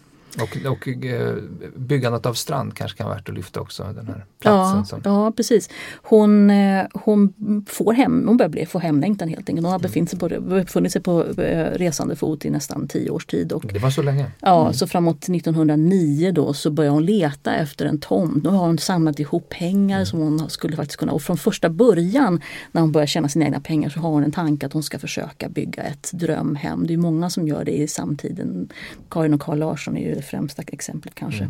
[0.43, 1.36] Och, och eh,
[1.76, 4.78] byggandet av strand kanske kan vara värt att lyfta också, den här platsen.
[4.78, 5.70] Ja, som, ja precis.
[6.03, 7.34] Hon, eh, hon,
[7.68, 9.66] får hem, hon börjar bli, få hemlängtan helt enkelt.
[9.66, 13.26] Hon har befunnit sig på, befunnit sig på eh, resande fot i nästan tio års
[13.26, 13.53] tid.
[13.53, 14.30] Och, det var så länge.
[14.41, 18.45] Ja, så framåt 1909 då så börjar hon leta efter en tomt.
[18.45, 22.41] Nu har hon samlat ihop pengar som hon skulle faktiskt kunna och från första början
[22.72, 24.99] när hon börjar tjäna sina egna pengar så har hon en tanke att hon ska
[24.99, 26.86] försöka bygga ett drömhem.
[26.86, 28.68] Det är många som gör det i samtiden.
[29.11, 31.49] Karin och Carl Larsson är ju främsta exemplet kanske.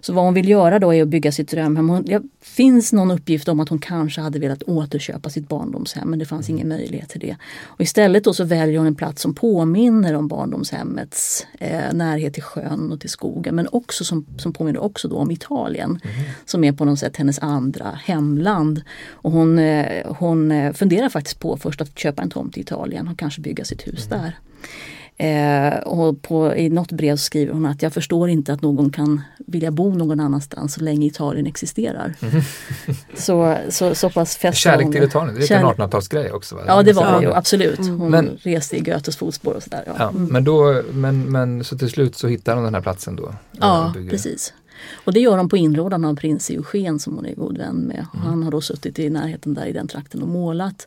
[0.00, 1.88] Så vad hon vill göra då är att bygga sitt drömhem.
[1.88, 6.18] Hon, det finns någon uppgift om att hon kanske hade velat återköpa sitt barndomshem men
[6.18, 7.36] det fanns ingen möjlighet till det.
[7.62, 12.42] Och istället då så väljer hon en plats som påminner om barndomshemmets eh, närhet till
[12.42, 16.00] sjön och till skogen men också som, som påminner också då om Italien
[16.44, 18.82] som är på något sätt hennes andra hemland.
[19.10, 23.08] Och hon, eh, hon eh, funderar faktiskt på först att köpa en tomt i Italien
[23.08, 24.38] och kanske bygga sitt hus där.
[25.20, 29.20] Eh, och på, I något brev skriver hon att jag förstår inte att någon kan
[29.46, 32.14] vilja bo någon annanstans så länge Italien existerar.
[33.16, 36.54] så, så, så pass fäster Kärlek hon till Italien, det är Kärlek- en 1800-talsgrej också.
[36.54, 36.62] Va?
[36.66, 37.78] Ja det var det ju absolut.
[37.78, 39.82] Hon Men- reste i Goethes fotspår och sådär.
[39.86, 40.24] Ja, Ja, Mm.
[40.26, 43.34] men, då, men, men så till slut så hittar hon den här platsen då?
[43.52, 44.52] ja precis.
[45.04, 48.06] Och det gör de på inrådan av prins Eugen som hon är god vän med.
[48.14, 48.26] Mm.
[48.26, 50.86] Han har då suttit i närheten där i den trakten och målat.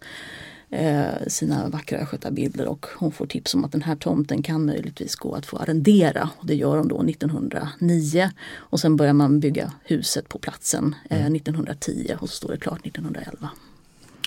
[0.74, 5.15] Eh, sina vackra östgötabilder och hon får tips om att den här tomten kan möjligtvis
[5.15, 6.30] gå att få arrendera.
[6.38, 11.26] Och det gör hon då 1909 och sen börjar man bygga huset på platsen eh,
[11.26, 13.49] 1910 och så står det klart 1911.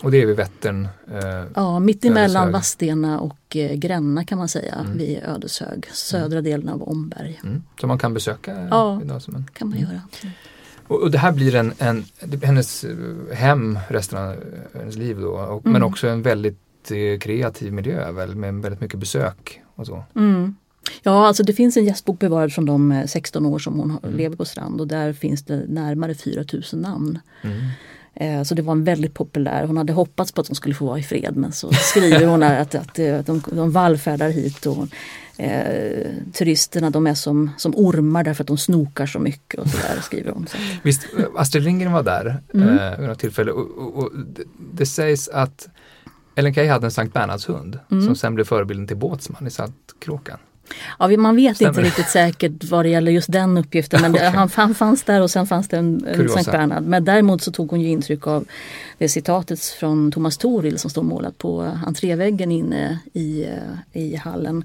[0.02, 0.88] Och det är vid Vättern?
[1.10, 2.52] Eh, ja, mittemellan Ödeshög.
[2.52, 4.98] Vadstena och eh, Gränna kan man säga, mm.
[4.98, 7.40] vid Ödeshög, södra delen av Omberg.
[7.44, 7.62] Mm.
[7.80, 8.68] Så man kan besöka?
[8.70, 9.90] Ja, idag som en, kan man mm.
[9.90, 10.02] göra.
[10.88, 12.04] Och, och, det här blir en, en,
[12.42, 12.96] hennes eh,
[13.34, 14.36] hem resten av
[14.74, 19.00] hennes liv då, och, men också en väldigt eh, kreativ miljö väl, med väldigt mycket
[19.00, 20.04] besök och så.
[20.16, 20.56] Mm.
[21.02, 24.16] Ja, alltså det finns en gästbok bevarad från de 16 år som hon mm.
[24.16, 27.18] lever på Strand och där finns det närmare 4000 namn.
[27.42, 27.58] Mm.
[28.14, 30.86] Eh, så det var en väldigt populär, hon hade hoppats på att hon skulle få
[30.86, 34.88] vara i fred men så skriver hon att, att, att de, de vallfärdar hit och
[35.38, 39.76] eh, turisterna de är som, som ormar därför att de snokar så mycket och så
[39.76, 40.46] där skriver hon.
[40.46, 40.56] Så.
[40.82, 41.06] Visst,
[41.36, 42.78] Astrid Lindgren var där mm.
[42.78, 45.68] eh, vid något tillfälle och, och, och det, det, sägs att
[46.34, 48.04] Ellen Key hade en Sankt Bernhards hund mm.
[48.04, 50.38] som sen blev förebilden till Båtsman i Saltkråkan.
[50.98, 51.70] Ja, man vet Stämmer.
[51.70, 54.26] inte riktigt säkert vad det gäller just den uppgiften men okay.
[54.26, 56.82] han, han fanns där och sen fanns det en, en Sankt Bernhard.
[56.82, 58.44] Men däremot så tog hon ju intryck av
[58.98, 63.46] det citatet från Thomas Toril som står målat på entréväggen inne i,
[63.92, 64.64] i hallen.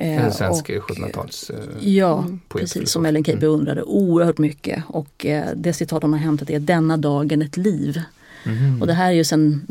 [0.00, 4.82] En svensk 1700-tals Ja, precis som Ellen Key beundrade oerhört mycket.
[4.86, 5.26] Och
[5.56, 8.02] det citat hon har hämtat är Denna dagen ett liv.
[8.44, 8.80] Mm.
[8.80, 9.66] Och det här är ju sen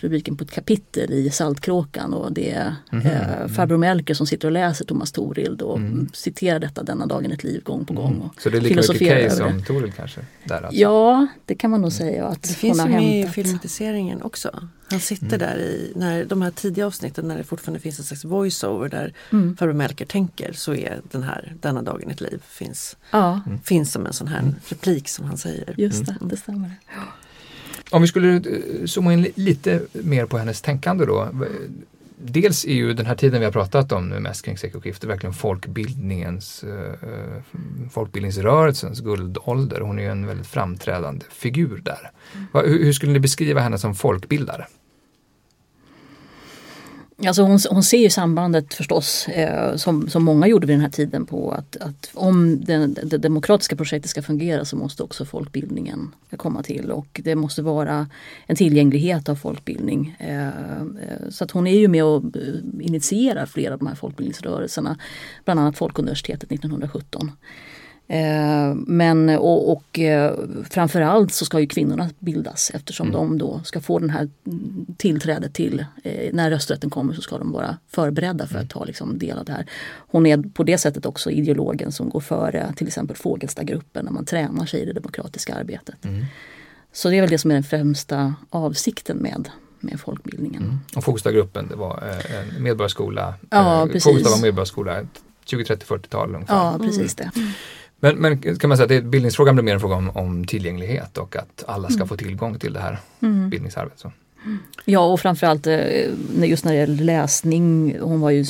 [0.00, 3.06] rubriken på ett kapitel i Saltkråkan och det är mm.
[3.06, 6.08] eh, farbror Melker som sitter och läser Thomas Torild och mm.
[6.12, 8.20] citerar detta denna dagen ett liv gång på gång.
[8.20, 10.20] Och Så det är lika mycket Kay som Torild kanske?
[10.44, 10.80] Där alltså.
[10.80, 12.26] Ja, det kan man nog säga.
[12.26, 14.68] Att det finns ju med i filmatiseringen också.
[14.90, 18.24] Han sitter där i när de här tidiga avsnitten när det fortfarande finns en slags
[18.24, 19.56] voiceover där mm.
[19.56, 23.40] farbror Melker tänker så är den här Denna dagen ett liv finns, ja.
[23.64, 25.74] finns som en sån här replik som han säger.
[25.76, 26.70] Just det, det stämmer.
[27.90, 31.28] Om vi skulle eh, zooma in lite mer på hennes tänkande då.
[32.22, 35.32] Dels är ju den här tiden vi har pratat om nu mest kring sekelskiftet verkligen
[35.34, 37.40] folkbildningens, eh,
[37.90, 39.80] folkbildningsrörelsens guldålder.
[39.80, 42.10] Hon är ju en väldigt framträdande figur där.
[42.34, 42.70] Mm.
[42.70, 44.66] Hur skulle ni beskriva henne som folkbildare?
[47.26, 50.90] Alltså hon, hon ser ju sambandet förstås, eh, som, som många gjorde vid den här
[50.90, 56.14] tiden på att, att om det, det, demokratiska projektet ska fungera så måste också folkbildningen
[56.36, 58.08] komma till och det måste vara
[58.46, 60.16] en tillgänglighet av folkbildning.
[60.18, 60.52] Eh, eh
[61.30, 64.98] så att hon är ju med och eh, initierar flera av de här folkbildningsrörelserna,
[65.44, 67.32] bland annat Folkuniversitetet 1917.
[68.12, 70.34] Eh, men och, och eh,
[70.70, 73.18] framförallt så ska ju kvinnorna bildas eftersom mm.
[73.20, 74.28] de då ska få den här
[74.96, 78.64] tillträdet till, eh, när rösträtten kommer så ska de vara förberedda för mm.
[78.64, 79.66] att ta liksom, del av det här.
[79.96, 84.24] Hon är på det sättet också ideologen som går före till exempel Fogelstadgruppen när man
[84.24, 86.04] tränar sig i det demokratiska arbetet.
[86.04, 86.24] Mm.
[86.92, 89.48] Så det är väl det som är den främsta avsikten med
[89.80, 90.62] med folkbildningen.
[90.62, 90.78] Mm.
[90.96, 92.02] Och Fogelstadgruppen det var
[92.56, 95.06] en medborgarskola, ja, Fogelstad var medborgarskola
[95.44, 96.54] 20, 30, 40-tal ungefär.
[96.54, 97.30] Ja, precis det.
[98.00, 101.36] Men, men kan man säga att bildningsfrågan blir mer en fråga om, om tillgänglighet och
[101.36, 102.08] att alla ska mm.
[102.08, 103.50] få tillgång till det här mm.
[103.50, 104.00] bildningsarbetet.
[104.00, 104.12] Så.
[104.84, 105.80] Ja och framförallt eh,
[106.44, 107.96] just när det gäller läsning.
[108.00, 108.44] Hon var ju,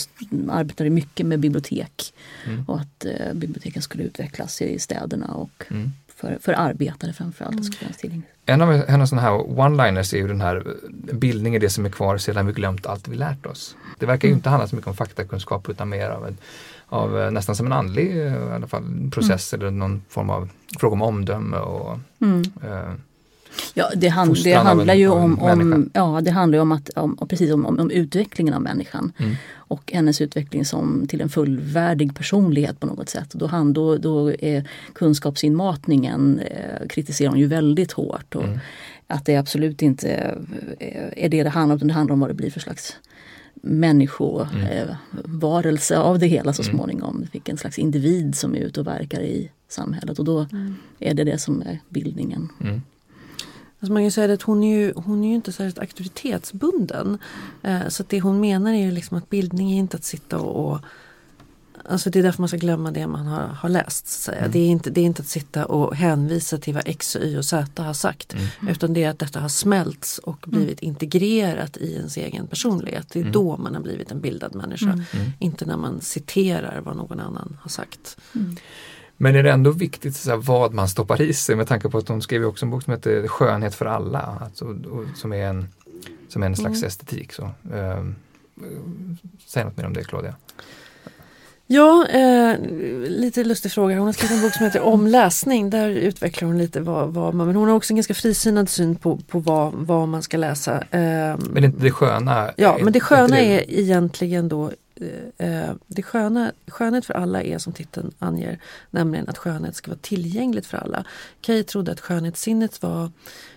[0.50, 2.14] arbetade mycket med bibliotek
[2.46, 2.64] mm.
[2.68, 5.92] och att eh, biblioteken skulle utvecklas i städerna och mm.
[6.16, 7.52] för, för arbetare framförallt.
[7.52, 7.64] Mm.
[7.64, 8.30] Skulle tillgängligt.
[8.46, 10.66] En av hennes sådana här one-liners är ju den här
[11.12, 13.76] bildning är det som är kvar sedan vi glömt allt vi lärt oss.
[13.98, 14.38] Det verkar ju mm.
[14.38, 16.36] inte handla så mycket om faktakunskap utan mer av en
[16.90, 19.66] av eh, nästan som en andlig eh, i alla fall, process mm.
[19.66, 22.42] eller någon form av fråga om omdöme och mm.
[22.62, 22.94] eh,
[23.74, 27.52] Ja, det, hand, det handlar ju om, om, ja, det handlar om, att, om, precis
[27.52, 29.12] om, om, utvecklingen av människan.
[29.18, 29.34] Mm.
[29.54, 33.30] Och hennes utveckling som till en fullvärdig personlighet på något sätt.
[33.32, 38.34] Då, han, då, då är kunskapsinmatningen eh, kritiserar hon ju väldigt hårt.
[38.34, 38.58] Och mm.
[39.06, 40.36] Att det absolut inte
[41.16, 42.96] är det det handlar om, det handlar om vad det blir för slags
[43.54, 46.02] människovarelse mm.
[46.02, 46.74] eh, av det hela så mm.
[46.74, 47.26] småningom.
[47.32, 50.74] Fick en slags individ som är ute och verkar i samhället och då mm.
[50.98, 52.48] är det det som är bildningen.
[52.60, 52.82] Mm.
[53.80, 57.18] Alltså man kan säga att hon är ju, hon är ju inte särskilt auktoritetsbunden.
[57.62, 60.72] Eh, så det hon menar är ju liksom att bildning är inte att sitta och,
[60.72, 60.80] och
[61.84, 64.06] Alltså det är därför man ska glömma det man har, har läst.
[64.06, 64.50] Så mm.
[64.50, 67.44] det, är inte, det är inte att sitta och hänvisa till vad X, Y och
[67.44, 68.34] Z har sagt.
[68.34, 68.68] Mm.
[68.68, 70.58] Utan det är att detta har smälts och mm.
[70.58, 70.88] blivit mm.
[70.88, 73.06] integrerat i ens egen personlighet.
[73.12, 73.32] Det är mm.
[73.32, 74.90] då man har blivit en bildad människa.
[74.90, 75.32] Mm.
[75.38, 78.16] Inte när man citerar vad någon annan har sagt.
[79.16, 81.98] Men är det ändå viktigt så här, vad man stoppar i sig med tanke på
[81.98, 84.38] att de skrev också en bok som heter Skönhet för alla.
[84.40, 85.68] Alltså, och, som är en,
[86.28, 87.32] som är en slags estetik.
[87.32, 87.50] Så.
[87.72, 88.16] Um,
[89.46, 90.34] säg något mer om det Claudia.
[91.72, 92.58] Ja, eh,
[93.08, 93.96] lite lustig fråga.
[93.98, 95.70] Hon har skrivit en bok som heter Om läsning.
[95.70, 98.96] Där utvecklar hon lite vad, vad man, men hon har också en ganska frisinnad syn
[98.96, 100.80] på, på vad, vad man ska läsa.
[100.90, 102.50] Eh, men inte det sköna?
[102.56, 104.70] Ja, men det sköna är egentligen då
[105.38, 108.58] eh, det sköna, skönhet för alla är som titeln anger,
[108.90, 111.04] nämligen att skönhet ska vara tillgängligt för alla.
[111.40, 113.10] Kay trodde att skönhetssinnet var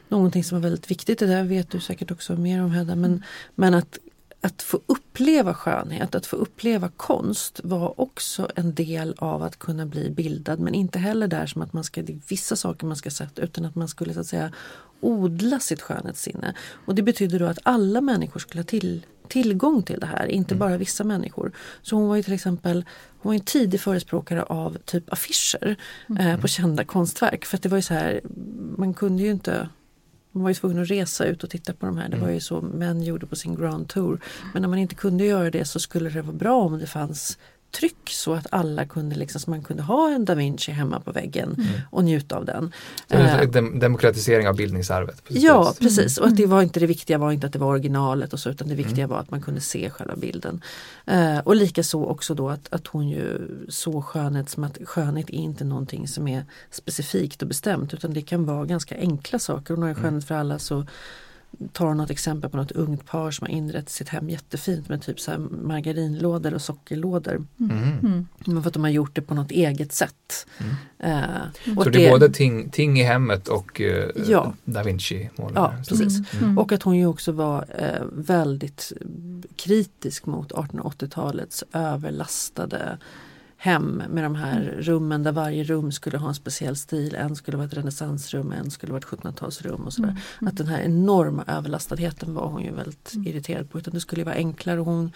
[0.07, 3.24] någonting som var väldigt viktigt, det där vet du säkert också mer om Hedda, men,
[3.55, 3.99] men att
[4.43, 4.80] att få
[5.14, 10.59] uppleva skönhet, att få uppleva konst var också en del av att kunna bli bildad
[10.59, 13.41] men inte heller där som att man ska, det är vissa saker man ska sätta
[13.41, 14.51] utan att man skulle så att säga
[15.01, 16.55] odla sitt skönhetssinne.
[16.86, 20.53] Och det betyder då att alla människor skulle ha till, tillgång till det här, inte
[20.53, 20.59] mm.
[20.59, 21.51] bara vissa människor.
[21.82, 22.86] Så hon var ju till exempel
[23.22, 25.76] hon var en tidig förespråkare av typ affischer
[26.09, 26.28] mm.
[26.28, 27.45] eh, på kända konstverk.
[27.45, 28.22] För att det var ju så här,
[28.78, 29.70] man kunde ju inte
[30.34, 32.09] man var ju tvungen att resa ut och titta på de här.
[32.09, 34.19] Det var ju så män gjorde på sin Grand Tour.
[34.53, 37.38] Men när man inte kunde göra det så skulle det vara bra om det fanns
[37.74, 41.11] tryck så att alla kunde liksom, så man kunde ha en da Vinci hemma på
[41.11, 41.82] väggen mm.
[41.89, 42.71] och njuta av den.
[43.09, 45.24] Eh, dem demokratisering av bildningsarvet.
[45.24, 45.43] Precis.
[45.43, 48.34] Ja precis och att det var inte det viktiga var inte att det var originalet
[48.34, 49.09] och så utan det viktiga mm.
[49.09, 50.61] var att man kunde se själva bilden.
[51.05, 55.34] Eh, och likaså också då att, att hon ju såg skönhet som att skönhet är
[55.34, 59.74] inte någonting som är specifikt och bestämt utan det kan vara ganska enkla saker.
[59.74, 60.86] Hon har ju skönhet för alla så
[61.71, 65.19] tar något exempel på något ungt par som har inrett sitt hem jättefint med typ
[65.19, 67.45] så här margarinlådor och sockerlådor.
[67.59, 68.27] Mm.
[68.45, 68.61] Mm.
[68.61, 70.47] för att de har gjort det på något eget sätt.
[70.57, 71.23] Mm.
[71.23, 74.53] Uh, så det är både ting, ting i hemmet och uh, ja.
[74.65, 75.53] da Vinci-målare?
[75.55, 76.33] Ja, precis.
[76.33, 76.43] Mm.
[76.43, 76.57] Mm.
[76.57, 78.91] Och att hon ju också var uh, väldigt
[79.55, 82.97] kritisk mot 1880-talets överlastade
[83.64, 84.82] hem med de här mm.
[84.82, 87.16] rummen där varje rum skulle ha en speciell stil.
[87.16, 90.09] En skulle vara ett renässansrum, en skulle vara ett 1700-talsrum och sådär.
[90.09, 90.22] Mm.
[90.41, 90.51] Mm.
[90.51, 93.28] Att den här enorma överlastadheten var hon ju väldigt mm.
[93.28, 93.80] irriterad på.
[93.80, 94.80] Utan det skulle vara enklare.
[94.80, 95.11] Hon,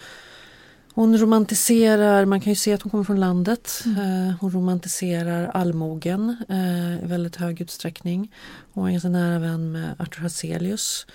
[0.94, 3.82] hon romantiserar, man kan ju se att hon kommer från landet.
[3.84, 4.28] Mm.
[4.28, 8.34] Eh, hon romantiserar allmogen eh, i väldigt hög utsträckning.
[8.72, 11.06] Hon var ganska nära vän med Arthur Hazelius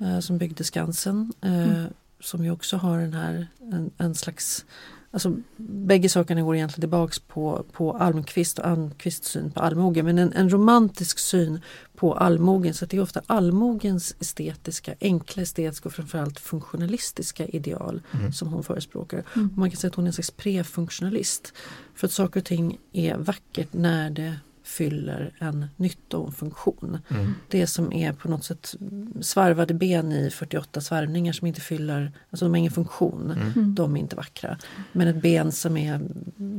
[0.00, 1.32] eh, som byggde Skansen.
[1.40, 1.86] Mm.
[2.20, 4.64] Som ju också har den här en, en slags
[5.14, 10.04] Alltså, bägge sakerna går egentligen tillbaks på, på Almqvist och Almqvists syn på allmogen.
[10.04, 11.60] Men en, en, romantisk syn
[11.96, 12.74] på allmogen.
[12.74, 18.32] Så det är ofta allmogens estetiska, enkla estetiska och framförallt funktionalistiska ideal mm.
[18.32, 19.24] som hon förespråkar.
[19.34, 19.48] Mm.
[19.48, 21.52] Och man kan säga att hon är en slags prefunktionalist.
[21.94, 26.98] För att saker och ting är vackert när det fyller en nytta och en funktion.
[27.08, 27.34] Mm.
[27.48, 28.74] Det som är på något sätt
[29.20, 33.52] svarvade ben i 48 svarvningar som inte fyller, alltså de har ingen funktion, mm.
[33.56, 33.74] mm.
[33.74, 34.58] de är inte vackra.
[34.92, 36.00] Men ett ben som är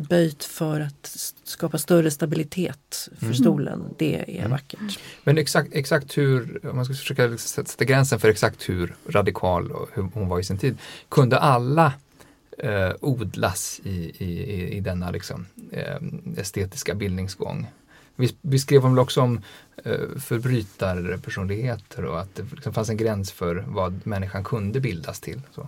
[0.09, 3.35] böjt för att skapa större stabilitet för mm.
[3.35, 4.51] stolen, det är mm.
[4.51, 4.99] vackert.
[5.23, 10.09] Men exakt, exakt hur, om man ska försöka sätta gränsen för exakt hur radikal hur
[10.13, 10.77] hon var i sin tid,
[11.09, 11.93] kunde alla
[12.57, 15.97] eh, odlas i, i, i denna liksom, eh,
[16.37, 17.67] estetiska bildningsgång?
[18.15, 19.41] Vi, vi skrev väl också om
[19.83, 25.41] eh, förbrytarpersonligheter och att det liksom fanns en gräns för vad människan kunde bildas till.
[25.55, 25.67] Så.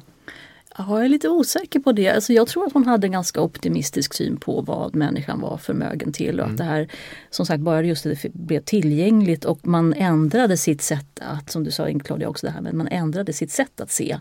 [0.78, 2.10] Ja, jag är lite osäker på det.
[2.10, 6.14] Alltså jag tror att hon hade en ganska optimistisk syn på vad människan var förmögen
[6.14, 6.40] till.
[6.40, 6.52] Och mm.
[6.52, 6.88] att det här,
[7.30, 11.72] som sagt, bara just det blev tillgängligt och man ändrade sitt sätt att, som du
[11.72, 14.18] sa Claudia också, det här men man ändrade sitt sätt att se.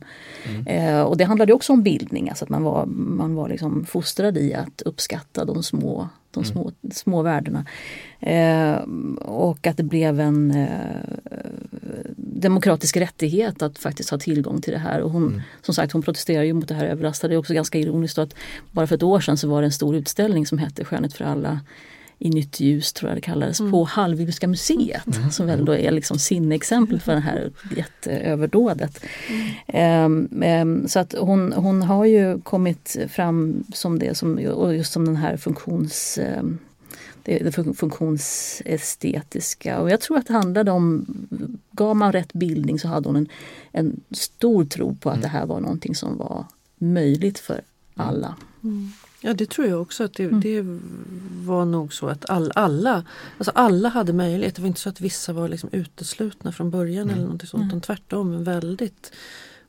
[0.48, 0.66] Mm.
[0.66, 4.38] Eh, och det handlade också om bildning, alltså att man var, man var liksom fostrad
[4.38, 6.52] i att uppskatta de små de mm.
[6.52, 6.92] små, mm.
[6.92, 7.64] små värdena.
[8.20, 8.76] Eh,
[9.20, 10.68] och att det blev en eh,
[12.16, 15.00] demokratisk rättighet att faktiskt ha tillgång till det här.
[15.00, 15.40] Och hon, mm.
[15.62, 17.32] som sagt, hon protesterar ju mot det här överlastade.
[17.32, 18.34] Det är också ganska ironiskt att
[18.70, 21.24] bara för ett år sedan så var det en stor utställning som hette Skönhet för
[21.24, 21.60] alla
[22.24, 23.72] i nytt ljus tror jag det kallades, mm.
[23.72, 25.16] på Hallwylska museet.
[25.16, 25.30] Mm.
[25.30, 29.04] Som väl då är liksom sinneexempel för det här jätteöverdådet.
[29.70, 30.28] Mm.
[30.32, 34.92] Um, um, så att hon, hon har ju kommit fram som det, som, och just
[34.92, 36.58] som den här funktions um,
[37.22, 39.80] det, det funktionsestetiska.
[39.80, 41.06] Och jag tror att det handlade om,
[41.70, 43.28] gav man rätt bildning så hade hon en,
[43.72, 45.22] en stor tro på att mm.
[45.22, 46.44] det här var någonting som var
[46.78, 47.60] möjligt för
[47.94, 48.36] alla.
[48.62, 48.92] Mm.
[49.26, 50.40] Ja det tror jag också att det, mm.
[50.40, 50.62] det
[51.46, 53.04] var nog så att all, alla,
[53.38, 54.54] alltså alla hade möjlighet.
[54.54, 57.18] Det var inte så att vissa var liksom uteslutna från början mm.
[57.18, 57.72] eller något sånt.
[57.72, 57.80] Mm.
[57.80, 59.12] Tvärtom en väldigt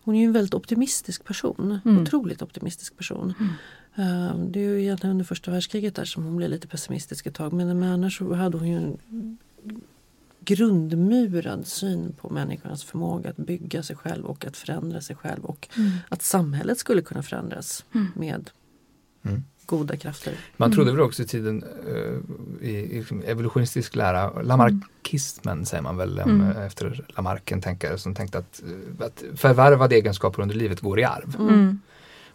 [0.04, 1.80] hon är ju en väldigt optimistisk person.
[1.86, 2.02] Mm.
[2.02, 3.34] Otroligt optimistisk person.
[3.40, 3.52] Mm.
[4.00, 7.36] Uh, det är ju egentligen under första världskriget där som hon blev lite pessimistisk ett
[7.36, 7.54] tag.
[7.54, 8.98] Men, men annars så hade hon ju en
[10.40, 15.46] grundmurad syn på människans förmåga att bygga sig själv och att förändra sig själv.
[15.46, 15.92] Och mm.
[16.10, 18.08] att samhället skulle kunna förändras mm.
[18.16, 18.50] med
[19.26, 19.44] Mm.
[19.66, 20.34] goda krafter.
[20.58, 22.20] Man trodde väl också i tiden uh,
[22.62, 26.42] i, i liksom evolutionistisk lära, lamarckismen säger man väl mm.
[26.42, 31.00] um, efter Lamarck, en tänkare som tänkte att, uh, att förvärvade egenskaper under livet går
[31.00, 31.36] i arv.
[31.40, 31.80] Mm.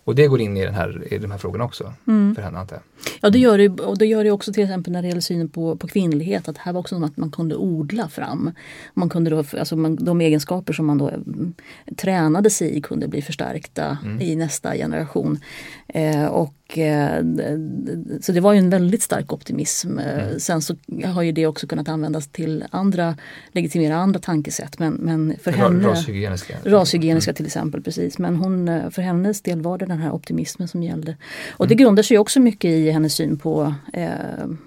[0.04, 2.34] Och det går in i, den här, i de här frågorna också mm.
[2.34, 3.09] för henne antar jag?
[3.20, 5.48] Ja det gör det, och det gör det också till exempel när det gäller synen
[5.48, 6.48] på, på kvinnlighet.
[6.48, 8.50] Att här var också att man kunde odla fram.
[8.94, 11.54] Man kunde då, alltså man, de egenskaper som man då mm,
[11.96, 14.20] tränade sig i kunde bli förstärkta mm.
[14.20, 15.38] i nästa generation.
[15.88, 17.24] Eh, och, eh,
[18.20, 19.98] så det var ju en väldigt stark optimism.
[19.98, 20.40] Eh, mm.
[20.40, 23.16] Sen så har ju det också kunnat användas till andra,
[23.52, 24.78] legitimera andra tankesätt.
[24.78, 26.56] Men, men för henne, rashygieniska.
[26.64, 27.36] Rashygieniska mm.
[27.36, 28.18] till exempel, precis.
[28.18, 31.16] Men hon, eh, för hennes del var det den här optimismen som gällde.
[31.50, 31.84] Och det mm.
[31.84, 34.10] grundar sig också mycket i hennes syn på, eh,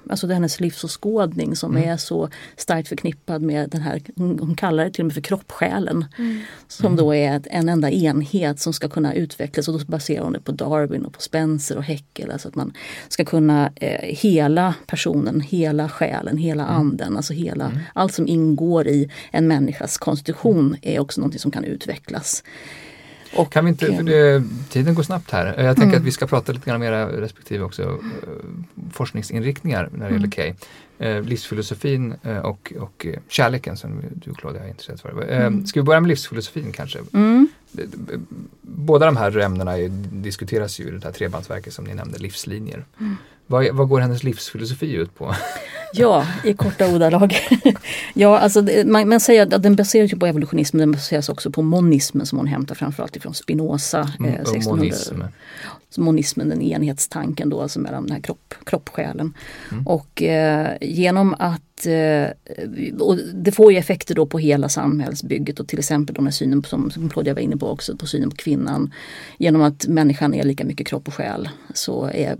[0.09, 1.89] alltså det hennes livsåskådning som mm.
[1.89, 6.05] är så starkt förknippad med den här, hon kallar det till och med för kroppsjälen.
[6.17, 6.41] Mm.
[6.67, 10.39] Som då är en enda enhet som ska kunna utvecklas och då baserar hon det
[10.39, 12.31] på Darwin och på Spencer och Heckel.
[12.31, 12.73] Alltså att man
[13.07, 16.75] ska kunna eh, hela personen, hela själen, hela mm.
[16.75, 17.79] anden, alltså hela, mm.
[17.93, 22.43] allt som ingår i en människas konstitution är också någonting som kan utvecklas.
[23.35, 25.45] Och, kan vi inte, för det, tiden går snabbt här.
[25.45, 25.99] Jag tänker mm.
[25.99, 27.99] att vi ska prata lite grann mer respektive också uh,
[28.91, 30.53] forskningsinriktningar när det gäller Kay.
[31.01, 35.31] Uh, livsfilosofin uh, och, och kärleken som du Claudia är intresserad för.
[35.31, 35.65] Mm.
[35.65, 36.99] Ska vi börja med livsfilosofin kanske?
[37.13, 37.47] Mm.
[38.61, 39.77] Båda de här ämnena
[40.11, 42.85] diskuteras ju i det här trebandsverket som ni nämnde, livslinjer.
[42.99, 43.17] Mm.
[43.47, 45.35] Vad, vad, går hennes livsfilosofi ut på?
[45.95, 47.35] Ja, i korta ordalag.
[48.13, 52.25] ja, alltså, man, man, säger att den baseras på evolutionismen, den baseras också på monismen
[52.25, 53.99] som hon hämtar framförallt ifrån Spinoza.
[53.99, 54.75] Eh, 1600.
[54.75, 55.21] Monism.
[55.97, 59.33] Monismen, den enhetstanken då, alltså mellan den här kropp, kroppsjälen.
[59.71, 59.87] Mm.
[59.87, 61.72] Och eh, genom att
[62.99, 66.63] och det får ju effekter då på hela samhällsbygget och till exempel den här synen
[66.63, 68.93] som, som Claudia var inne på också, på synen på kvinnan.
[69.37, 72.35] Genom att människan är lika mycket kropp och själ så är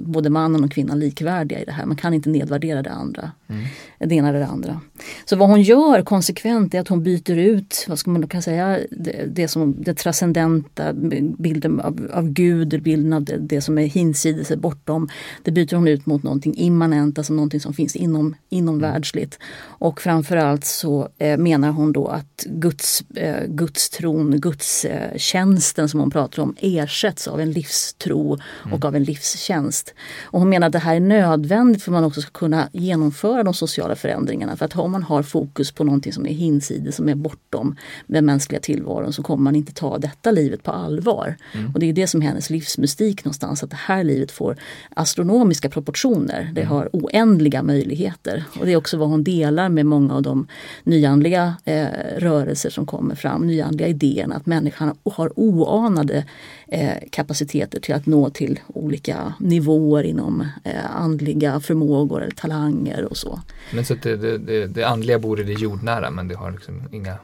[0.00, 1.86] både mannen och kvinnan likvärdiga i det här.
[1.86, 3.30] Man kan inte nedvärdera det andra.
[3.48, 3.64] Mm.
[3.98, 4.80] Det ena eller det andra.
[5.24, 8.78] Så vad hon gör konsekvent är att hon byter ut, vad ska man kan säga,
[8.90, 10.92] det, det som det transcendenta,
[11.38, 15.08] bilden av, av Gud, bilden av det, det som är hinsides, bortom.
[15.42, 19.38] Det byter hon ut mot någonting immanent, alltså någonting som finns inom, inom världsligt.
[19.78, 26.42] Och framförallt så eh, menar hon då att Guds, eh, gudstron, gudstjänsten som hon pratar
[26.42, 28.82] om ersätts av en livstro och mm.
[28.82, 29.94] av en livstjänst.
[30.22, 33.42] Och hon menar att det här är nödvändigt för att man också ska kunna genomföra
[33.42, 34.56] de sociala förändringarna.
[34.56, 37.76] För att om man har fokus på någonting som är hinsides, som är bortom
[38.06, 41.36] den mänskliga tillvaron så kommer man inte ta detta livet på allvar.
[41.52, 41.72] Mm.
[41.74, 44.56] Och det är det som är hennes livsmystik någonstans, att det här livet får
[44.96, 46.50] astronomiska proportioner.
[46.54, 46.72] Det mm.
[46.72, 48.44] har oändliga möjligheter.
[48.60, 50.46] Och det är också vad hon delar med många av de
[50.84, 56.24] nyandliga eh, rörelser som kommer fram, nyandliga idéerna, att människan har oanade
[56.68, 63.16] eh, kapaciteter till att nå till olika nivåer inom eh, andliga förmågor eller talanger och
[63.16, 63.40] så.
[63.74, 66.88] Men så det, det, det, det andliga bor i det jordnära men det har liksom
[66.92, 67.16] inga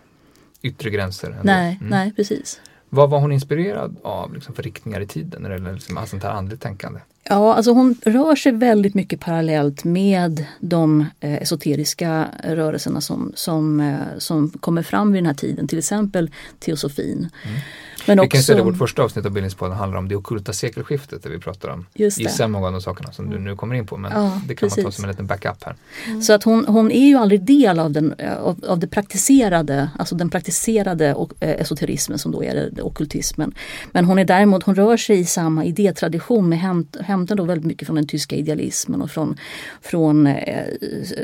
[0.63, 1.31] yttre gränser?
[1.31, 1.43] Ändå.
[1.45, 1.91] Nej, mm.
[1.91, 2.61] nej precis.
[2.91, 6.23] Vad var hon inspirerad av liksom, för riktningar i tiden när det gäller liksom, sånt
[6.23, 7.01] här andligt tänkande?
[7.25, 13.81] Ja, alltså hon rör sig väldigt mycket parallellt med de eh, esoteriska rörelserna som, som,
[13.81, 17.29] eh, som kommer fram vid den här tiden, till exempel teosofin.
[17.45, 17.61] Mm.
[18.07, 20.53] Men vi också, kan säga att vårt första avsnitt av Bildningspodden handlar om det okulta
[20.53, 23.87] sekelskiftet där vi pratar om gissa många av de sakerna som du nu kommer in
[23.87, 24.85] på men ja, det kan precis.
[24.85, 25.77] man ta som en liten backup här.
[26.07, 26.23] Mm.
[26.23, 30.15] Så att hon, hon är ju aldrig del av, den, av, av det praktiserade, alltså
[30.15, 33.55] den praktiserade och, eh, esoterismen som då är det, okultismen.
[33.93, 37.67] Men hon är däremot, hon rör sig i samma idétradition med hämt, hämtar då väldigt
[37.67, 39.37] mycket från den tyska idealismen och från,
[39.83, 40.65] från eh,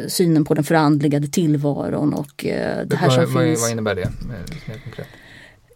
[0.09, 3.61] synen på den förandligade tillvaron och eh, det här vad, som vad, finns.
[3.61, 4.09] Vad innebär det?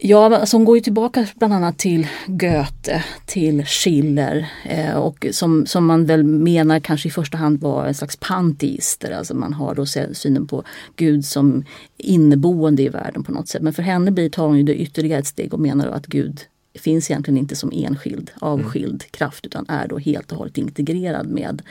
[0.02, 5.66] Ja, alltså hon går ju tillbaka bland annat till Goethe, till Schiller eh, och som,
[5.66, 9.10] som man väl menar kanske i första hand var en slags panteister.
[9.10, 10.64] Alltså man har då synen på
[10.96, 11.64] Gud som
[11.96, 13.62] inneboende i världen på något sätt.
[13.62, 16.40] Men för henne blir, tar hon ju det ytterligare ett steg och menar att Gud
[16.74, 19.10] finns egentligen inte som enskild, avskild mm.
[19.10, 21.62] kraft utan är då helt och hållet integrerad med,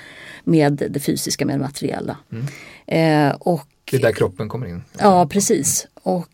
[0.44, 2.18] med det fysiska, med det materiella.
[2.32, 2.46] Mm.
[3.30, 4.84] Eh, och, det är där kroppen kommer in?
[5.00, 5.88] Ja, precis.
[5.94, 6.30] Och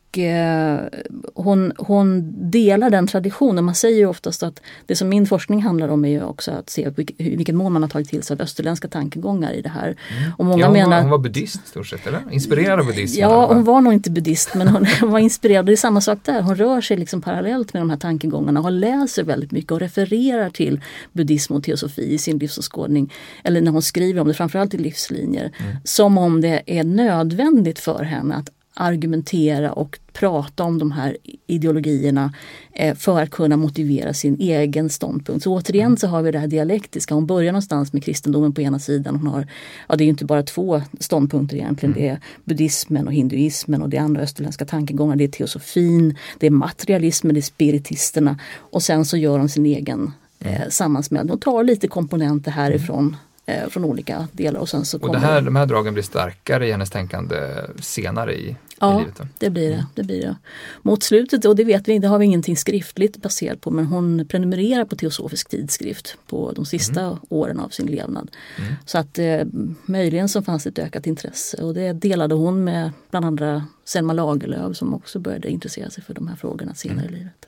[1.34, 3.66] hon, hon delar den traditionen.
[3.66, 6.70] Man säger ju oftast att det som min forskning handlar om är ju också att
[6.70, 9.86] se i vilken mån man har tagit till sig av österländska tankegångar i det här.
[9.88, 10.32] Mm.
[10.38, 12.22] Och många ja, hon, menar, hon var buddhist stort sett, eller?
[12.32, 13.30] Inspirerad av buddhismen?
[13.30, 15.66] Ja, hon var nog inte buddhist men hon var inspirerad.
[15.66, 16.41] Det är samma sak där.
[16.41, 20.49] Hon rör sig liksom parallellt med de här tankegångarna och läser väldigt mycket och refererar
[20.49, 20.82] till
[21.13, 23.13] buddhism och teosofi i sin livsåskådning.
[23.43, 25.51] Eller när hon skriver om det, framförallt i livslinjer.
[25.59, 25.76] Mm.
[25.84, 31.17] Som om det är nödvändigt för henne att argumentera och prata om de här
[31.47, 32.34] ideologierna
[32.73, 35.43] eh, för att kunna motivera sin egen ståndpunkt.
[35.43, 35.97] Så återigen mm.
[35.97, 37.15] så har vi det här dialektiska.
[37.15, 39.15] Hon börjar någonstans med kristendomen på ena sidan.
[39.15, 39.47] Hon har,
[39.89, 41.95] ja, det är inte bara två ståndpunkter egentligen.
[41.95, 42.03] Mm.
[42.03, 45.15] Det är buddhismen och hinduismen och det är andra österländska tankegångar.
[45.15, 48.39] Det är teosofin, det är materialismen, det är spiritisterna.
[48.57, 50.71] Och sen så gör hon sin egen eh, mm.
[50.71, 53.15] sammansmällning och tar lite komponenter härifrån
[53.46, 54.60] eh, från olika delar.
[54.60, 57.38] Och, sen så och det här, de här dragen blir starkare i hennes tänkande
[57.80, 59.16] senare i, ja, i livet?
[59.20, 59.86] Ja, det blir det, mm.
[59.96, 60.36] det blir det.
[60.82, 64.28] Mot slutet, och det vet vi det har vi ingenting skriftligt baserat på, men hon
[64.28, 67.18] prenumererar på Teosofisk tidskrift på de sista mm.
[67.30, 68.32] åren av sin levnad.
[68.58, 68.74] Mm.
[68.86, 69.41] Så att eh,
[69.86, 74.78] möjligen så fanns ett ökat intresse och det delade hon med bland andra Selma Lagerlöf
[74.78, 77.16] som också började intressera sig för de här frågorna senare mm.
[77.16, 77.46] i livet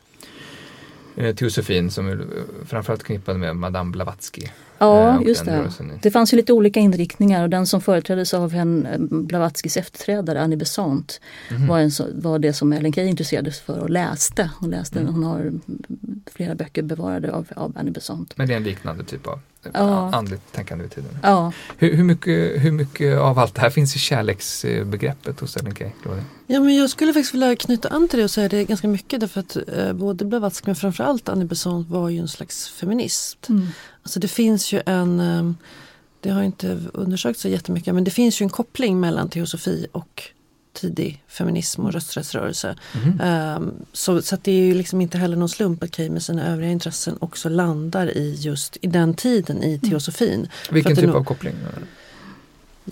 [1.15, 2.27] eh, Teosofin som är
[2.65, 4.41] framförallt knippad med Madame Blavatsky.
[4.79, 5.71] Ja, eh, just det.
[6.01, 10.41] Det fanns ju lite olika inriktningar och den som företräddes av en eh, Blavatskys efterträdare,
[10.41, 11.67] Annie Besant, mm.
[11.67, 14.51] var, en, var det som Ellen Key intresserade sig för och läste.
[14.59, 15.13] Hon, läste mm.
[15.13, 15.51] hon har
[16.31, 18.37] flera böcker bevarade av, av Annie Besant.
[18.37, 19.39] Men det är en liknande typ av
[19.73, 20.09] ja.
[20.13, 21.17] andligt tänkande vid tiden.
[21.23, 21.51] Ja.
[21.77, 25.89] Hur, hur, mycket, hur mycket av allt det här finns i kärleksbegreppet hos Ellen Key?
[26.47, 29.19] Ja, men jag skulle faktiskt vilja knyta an till det och säga det ganska mycket
[29.19, 33.49] därför att eh, både Blavatsky men framförallt Annie Besant var ju en slags feminist.
[33.49, 33.67] Mm.
[34.07, 35.51] Alltså det finns ju en, eh,
[36.19, 40.23] det har inte undersökts så jättemycket, men det finns ju en koppling mellan teosofi och
[40.73, 42.75] tidig feminism och rösträttsrörelse.
[43.03, 43.55] Mm.
[43.55, 46.47] Um, så, så det är ju liksom inte heller någon slump att Key med sina
[46.47, 49.89] övriga intressen också landar i just i den tiden i mm.
[49.89, 50.47] teosofin.
[50.71, 51.55] Vilken typ av koppling?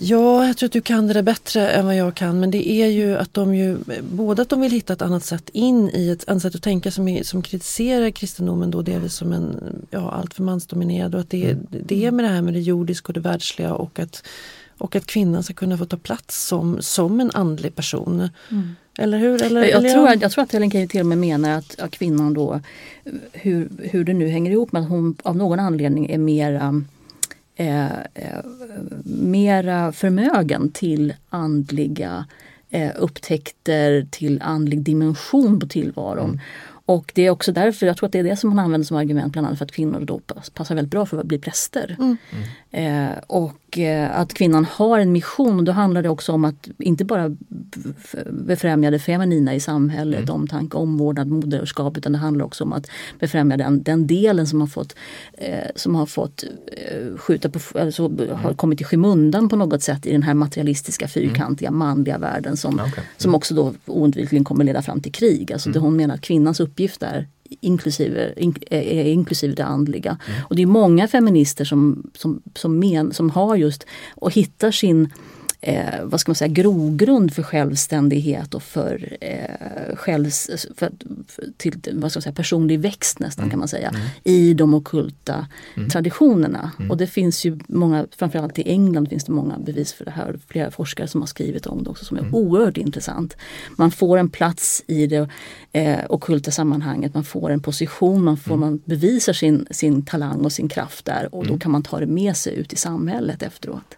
[0.00, 2.68] Ja, jag tror att du kan det där bättre än vad jag kan men det
[2.68, 3.78] är ju att de ju
[4.10, 6.90] både att de vill hitta ett annat sätt in i ett annat sätt att tänka
[6.90, 11.50] som, är, som kritiserar kristendomen då delvis som en ja, alltför mansdominerad och att det,
[11.50, 11.66] mm.
[11.70, 14.26] det är med det här med det jordiska och det världsliga och att,
[14.78, 18.28] och att kvinnan ska kunna få ta plats som, som en andlig person.
[18.50, 18.76] Mm.
[18.98, 19.42] Eller hur?
[19.42, 21.90] Eller, jag, eller tror, jag tror att Helen Keyyo till och med menar att, att
[21.90, 22.60] kvinnan då,
[23.32, 26.72] hur, hur det nu hänger ihop med att hon av någon anledning är mera eh,
[27.56, 27.88] eh,
[29.04, 32.26] mera förmögen till andliga
[32.70, 36.30] eh, upptäckter, till andlig dimension på tillvaron.
[36.30, 36.40] Mm.
[36.86, 38.96] Och det är också därför, jag tror att det är det som man använder som
[38.96, 40.20] argument bland annat för att kvinnor då
[40.54, 41.96] passar väldigt bra för att bli präster.
[41.98, 42.16] Mm.
[42.76, 43.06] Mm.
[43.06, 47.04] Eh, och eh, att kvinnan har en mission, då handlar det också om att inte
[47.04, 47.36] bara
[48.30, 50.34] befrämja det feminina i samhället, mm.
[50.34, 54.68] omtanke, omvårdnad, moderskap, utan det handlar också om att befrämja den, den delen som har
[54.68, 54.96] fått,
[55.32, 56.44] eh, som har fått
[57.16, 58.54] skjuta på, alltså, har mm.
[58.56, 61.78] kommit i skymundan på något sätt i den här materialistiska, fyrkantiga, mm.
[61.78, 63.04] manliga världen som, okay.
[63.16, 65.52] som också då oundvikligen kommer leda fram till krig.
[65.52, 67.28] Alltså det hon menar att kvinnans uppgift är
[67.60, 70.18] inklusive, in, eh, inklusive det andliga.
[70.28, 70.40] Mm.
[70.48, 75.12] Och det är många feminister som, som, som, men, som har just och hittar sin
[75.66, 80.90] eh, vad ska man säga, grogrund för självständighet och för, eh, självs, för,
[81.28, 83.50] för, till vad ska man säga, personlig växt nästan mm.
[83.50, 83.88] kan man säga.
[83.88, 84.02] Mm.
[84.24, 85.46] I de okulta
[85.76, 85.88] mm.
[85.88, 86.72] traditionerna.
[86.78, 86.90] Mm.
[86.90, 90.38] Och det finns ju många, framförallt i England finns det många bevis för det här.
[90.46, 92.34] Flera forskare som har skrivit om det också som är mm.
[92.34, 93.36] oerhört intressant.
[93.76, 95.28] Man får en plats i det
[95.72, 98.60] eh, okulta sammanhanget, man får en position, man, får, mm.
[98.60, 102.06] man bevisar sin, sin talang och sin kraft där och då kan man ta det
[102.06, 103.96] med sig ut i samhället efteråt.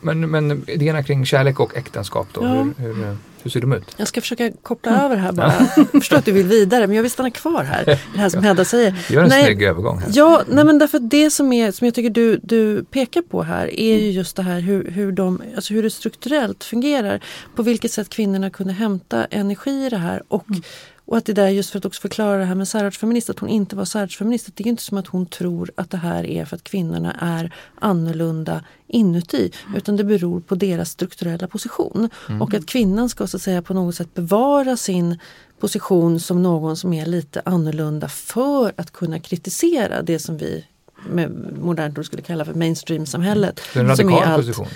[0.00, 2.48] Men, men idéerna kring kärlek och äktenskap då, ja.
[2.48, 3.94] hur, hur, hur, ser de ut?
[3.96, 5.04] Jag ska försöka koppla mm.
[5.04, 5.54] över här bara.
[5.76, 7.84] Jag förstår att du vill vidare men jag vill stanna kvar här.
[8.14, 9.06] Det här som Hedda säger.
[9.10, 9.98] Gör en nej, snygg övergång.
[9.98, 10.10] Här.
[10.12, 13.80] Ja, nej, men därför det som, är, som jag tycker du, du pekar på här
[13.80, 17.20] är ju just det här hur, hur, de, alltså hur det strukturellt fungerar.
[17.56, 20.62] På vilket sätt kvinnorna kunde hämta energi i det här och mm
[21.08, 23.48] och att det där just för att också förklara det här med särartsfeminist, att hon
[23.48, 24.48] inte var särartsfeminist.
[24.54, 27.54] Det är inte som att hon tror att det här är för att kvinnorna är
[27.74, 29.52] annorlunda inuti.
[29.76, 32.10] Utan det beror på deras strukturella position.
[32.28, 32.42] Mm.
[32.42, 35.18] Och att kvinnan ska så att säga på något sätt bevara sin
[35.60, 40.64] position som någon som är lite annorlunda för att kunna kritisera det som vi
[41.06, 43.60] med modernt ord skulle kalla för mainstream-samhället.
[43.74, 44.66] En radikal allt, position.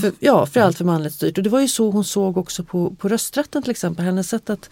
[0.00, 1.38] För, ja, för allt för manligt styrt.
[1.38, 4.04] Och det var ju så hon såg också på, på rösträtten till exempel.
[4.04, 4.70] Hennes sätt att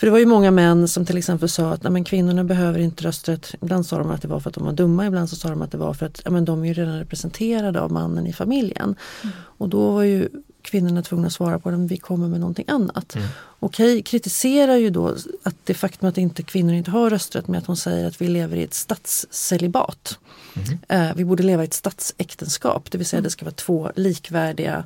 [0.00, 3.04] för det var ju många män som till exempel sa att men kvinnorna behöver inte
[3.04, 3.54] rösträtt.
[3.62, 5.62] Ibland sa de att det var för att de var dumma, ibland så sa de
[5.62, 8.94] att det var för att men de är ju redan representerade av mannen i familjen.
[9.22, 9.36] Mm.
[9.40, 10.28] Och då var ju
[10.62, 13.14] kvinnorna tvungna att svara på att vi kommer med någonting annat.
[13.14, 13.28] Mm.
[13.58, 17.66] Okej, kritiserar ju då att det faktum att inte kvinnor inte har rösträtt med att
[17.66, 20.18] hon säger att vi lever i ett statscelibat.
[20.54, 20.78] Mm.
[20.88, 23.24] Eh, vi borde leva i ett statsäktenskap, det vill säga mm.
[23.24, 24.84] det ska vara två likvärdiga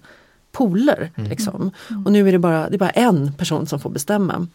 [0.52, 1.10] poler.
[1.16, 1.30] Mm.
[1.30, 1.70] Liksom.
[1.90, 2.06] Mm.
[2.06, 4.46] Och nu är det bara, det är bara en person som får bestämma.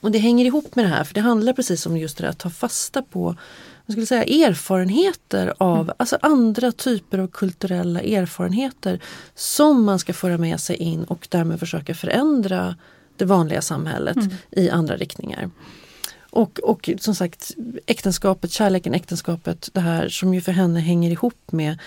[0.00, 2.30] Och det hänger ihop med det här för det handlar precis om just det där
[2.30, 3.36] att ta fasta på
[3.86, 5.94] jag skulle säga, erfarenheter av mm.
[5.96, 9.00] alltså andra typer av kulturella erfarenheter
[9.34, 12.76] som man ska föra med sig in och därmed försöka förändra
[13.16, 14.30] det vanliga samhället mm.
[14.50, 15.50] i andra riktningar.
[16.30, 17.50] Och, och som sagt
[17.86, 21.78] äktenskapet, kärleken, äktenskapet, det här som ju för henne hänger ihop med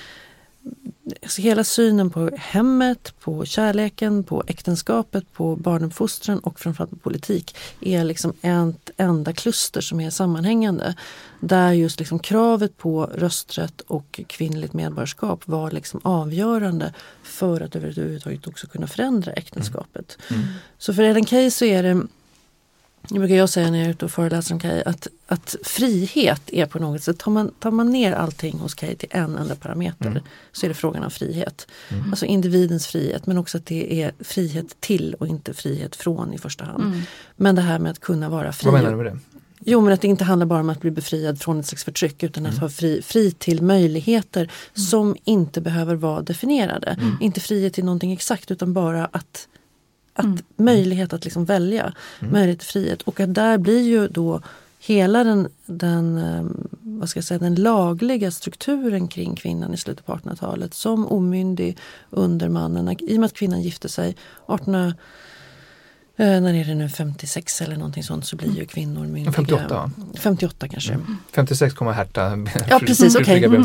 [1.21, 7.55] alltså hela synen på hemmet, på kärleken, på äktenskapet, på barnuppfostran och framförallt på politik
[7.81, 10.95] är liksom ett enda kluster som är sammanhängande.
[11.39, 16.93] Där just liksom kravet på rösträtt och kvinnligt medborgarskap var liksom avgörande
[17.23, 20.17] för att överhuvudtaget också kunna förändra äktenskapet.
[20.29, 20.41] Mm.
[20.41, 20.53] Mm.
[20.77, 22.07] Så för Ellen Key så är det
[23.09, 26.41] det brukar jag säga när jag är ute och föreläser om Kay att, att frihet
[26.47, 29.55] är på något sätt, tar man, tar man ner allting hos Kay till en enda
[29.55, 30.23] parameter mm.
[30.51, 31.67] så är det frågan om frihet.
[31.89, 32.09] Mm.
[32.09, 36.37] Alltså individens frihet men också att det är frihet till och inte frihet från i
[36.37, 36.83] första hand.
[36.83, 37.01] Mm.
[37.35, 38.65] Men det här med att kunna vara fri.
[38.65, 39.19] Vad menar du med det?
[39.59, 42.23] Jo men att det inte handlar bara om att bli befriad från ett slags förtryck
[42.23, 42.61] utan att mm.
[42.61, 44.51] ha fri, fri till möjligheter mm.
[44.87, 46.87] som inte behöver vara definierade.
[46.87, 47.17] Mm.
[47.21, 49.47] Inte frihet till någonting exakt utan bara att
[50.19, 50.39] att mm.
[50.55, 52.33] Möjlighet att liksom välja, mm.
[52.33, 53.01] möjlighet till frihet.
[53.01, 54.41] Och att där blir ju då
[54.79, 60.05] hela den, den, ehm, vad ska jag säga, den lagliga strukturen kring kvinnan i slutet
[60.05, 61.77] på 1800-talet som omyndig
[62.09, 62.95] under mannen.
[62.99, 64.95] I och med att kvinnan gifte sig 1800 Eh,
[66.19, 69.31] när är det nu 56 eller någonting sånt så blir ju kvinnor myndiga.
[69.31, 69.91] 58?
[70.19, 70.93] 58 kanske.
[70.93, 71.17] Mm.
[71.31, 72.37] 56 kommer Herta.
[72.69, 73.15] Ja precis.
[73.15, 73.43] Okay.
[73.43, 73.63] Mm.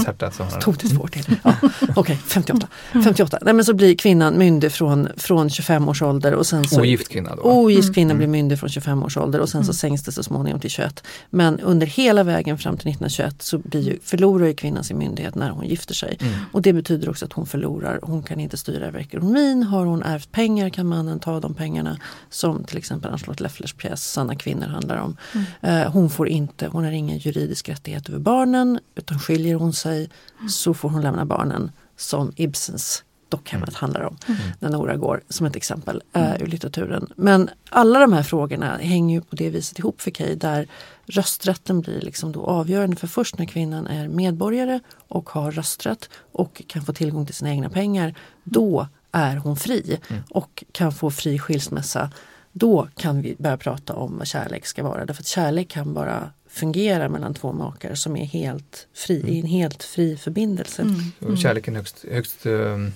[0.60, 1.36] Tog det två år till.
[1.42, 1.54] Ja.
[1.62, 2.68] Okej, okay, 58.
[2.92, 3.38] 58.
[3.42, 6.34] Nej, men så blir kvinnan myndig från, från 25 års ålder.
[6.34, 7.42] Och sen så, ogift kvinna då?
[7.42, 7.94] Ogift mm.
[7.94, 8.18] kvinna mm.
[8.18, 9.74] blir myndig från 25 års ålder och sen så mm.
[9.74, 11.04] sänks det så småningom till 21.
[11.30, 15.34] Men under hela vägen fram till 1921 så blir ju, förlorar ju kvinnan sin myndighet
[15.34, 16.16] när hon gifter sig.
[16.20, 16.34] Mm.
[16.52, 19.62] Och det betyder också att hon förlorar, hon kan inte styra över ekonomin.
[19.62, 21.98] Har hon ärvt pengar kan mannen ta de pengarna
[22.44, 25.16] som till exempel Ann-Charlotte Lefflers pjäs Sanna kvinnor handlar om.
[25.32, 25.46] Mm.
[25.82, 30.10] Eh, hon får inte, hon har ingen juridisk rättighet över barnen utan skiljer hon sig
[30.38, 30.48] mm.
[30.48, 33.78] så får hon lämna barnen som Ibsens Dockhemmet mm.
[33.80, 34.16] handlar om.
[34.26, 34.40] Mm.
[34.58, 37.12] När Nora går som ett exempel uh, ur litteraturen.
[37.16, 40.66] Men alla de här frågorna hänger ju på det viset ihop för Kay där
[41.06, 42.96] rösträtten blir liksom då avgörande.
[42.96, 47.50] För först när kvinnan är medborgare och har rösträtt och kan få tillgång till sina
[47.50, 48.14] egna pengar,
[48.44, 50.22] då är hon fri mm.
[50.30, 52.10] och kan få fri skilsmässa.
[52.56, 55.04] Då kan vi börja prata om vad kärlek ska vara.
[55.04, 59.34] Därför att kärlek kan bara fungera mellan två makar som är helt fri, mm.
[59.34, 60.82] i en helt fri förbindelse.
[60.82, 61.00] Mm.
[61.22, 61.36] Mm.
[61.36, 62.92] Kärleken är högst, högst um,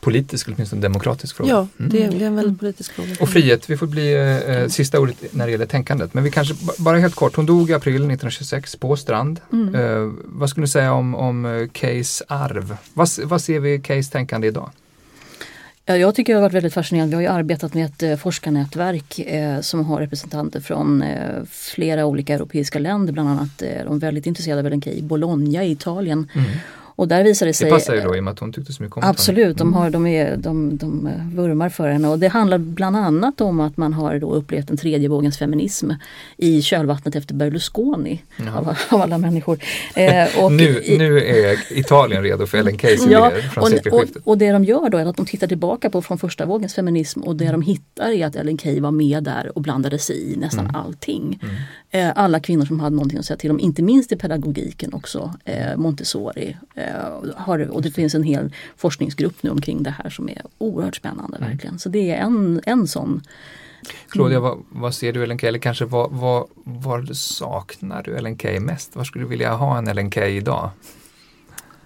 [0.00, 1.50] politisk, eller åtminstone demokratisk fråga.
[1.50, 1.90] Ja, mm.
[1.90, 3.16] det, är, det, är, en väldigt politisk fråga.
[3.20, 4.14] Och frihet, vi får bli
[4.46, 6.14] eh, sista ordet när det gäller tänkandet.
[6.14, 9.40] Men vi kanske, bara helt kort, hon dog i april 1926 på Strand.
[9.52, 9.74] Mm.
[9.74, 11.50] Eh, vad skulle du säga om, om eh,
[12.28, 12.76] arv?
[12.94, 14.70] Vad, vad ser vi i Kays tänkande idag?
[15.90, 17.16] Ja, jag tycker det har varit väldigt fascinerande.
[17.16, 22.06] Vi har ju arbetat med ett eh, forskarnätverk eh, som har representanter från eh, flera
[22.06, 23.12] olika europeiska länder.
[23.12, 26.28] Bland annat eh, de väldigt intresserade av Ellen i Bologna i Italien.
[26.34, 26.50] Mm.
[27.00, 27.64] Och där visar det sig...
[27.64, 29.02] Det passar ju då i och med att hon tyckte så mycket om.
[29.04, 33.40] Absolut, de, har, de, är, de, de vurmar för henne och det handlar bland annat
[33.40, 35.90] om att man har då upplevt en tredje vågens feminism
[36.36, 38.22] i kölvattnet efter Berlusconi
[38.56, 39.58] av, av, alla människor.
[39.94, 44.04] Eh, och nu, i, nu är Italien redo för Ellen Keyes ja, från och, och,
[44.24, 47.20] och det de gör då är att de tittar tillbaka på från första vågens feminism
[47.20, 47.60] och det mm.
[47.60, 50.76] de hittar är att Ellen Key var med där och blandade sig i nästan mm.
[50.76, 51.40] allting.
[51.42, 51.56] Mm.
[51.90, 55.34] Eh, alla kvinnor som hade någonting att säga till om, inte minst i pedagogiken också.
[55.44, 56.89] Eh, Montessori eh,
[57.36, 61.36] har, och det finns en hel forskningsgrupp nu omkring det här som är oerhört spännande
[61.36, 61.50] mm.
[61.50, 61.78] verkligen.
[61.78, 63.22] Så det är en, en sån
[64.08, 64.50] Claudia, mm.
[64.50, 68.60] vad, vad, ser du Ellen Key, eller kanske vad, vad, vad saknar du Ellen Key
[68.60, 68.96] mest?
[68.96, 70.70] Var skulle du vilja ha en Ellen Key idag?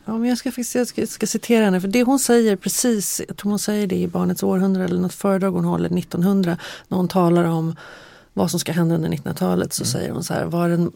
[0.04, 3.36] Ja, men jag, ska, jag ska, ska citera henne, för det hon säger precis, jag
[3.36, 6.56] tror hon säger det i Barnets århundrade eller något föredrag hon håller 1900
[6.88, 7.76] när hon talar om
[8.32, 9.92] vad som ska hända under 1900-talet så mm.
[9.92, 10.92] säger hon så här, vad, den,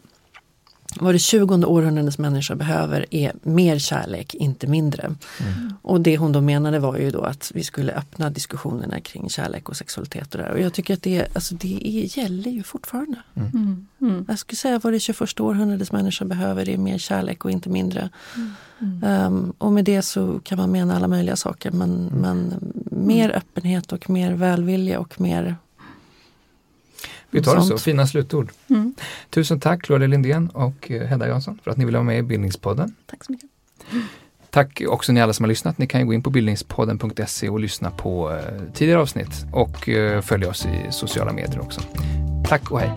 [0.95, 5.03] vad det 20 århundradets människa behöver är mer kärlek, inte mindre.
[5.03, 5.73] Mm.
[5.81, 9.69] Och det hon då menade var ju då att vi skulle öppna diskussionerna kring kärlek
[9.69, 13.17] och sexualitet och det Och jag tycker att det, alltså det är, gäller ju fortfarande.
[13.35, 13.49] Mm.
[13.49, 13.87] mm.
[14.01, 14.25] Mm.
[14.27, 18.09] Jag skulle säga vad det 21 århundradets människa behöver är mer kärlek och inte mindre.
[19.03, 22.53] Um, och med det så kan man mena alla möjliga saker men, men
[22.91, 25.55] mer öppenhet och mer välvilja och mer
[27.31, 28.51] vi tar det så, fina slutord.
[28.69, 28.93] Mm.
[29.29, 32.21] Tusen tack Claudia Lindén och eh, Hedda Jansson för att ni ville vara med i
[32.21, 32.95] Bildningspodden.
[33.05, 33.49] Tack så mycket.
[34.49, 35.77] Tack också ni alla som har lyssnat.
[35.77, 40.49] Ni kan gå in på bildningspodden.se och lyssna på eh, tidigare avsnitt och eh, följa
[40.49, 41.81] oss i sociala medier också.
[42.47, 42.91] Tack och hej!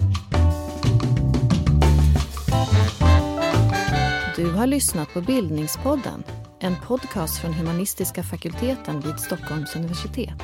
[4.37, 6.22] Du har lyssnat på Bildningspodden,
[6.61, 10.43] en podcast från humanistiska fakulteten vid Stockholms universitet.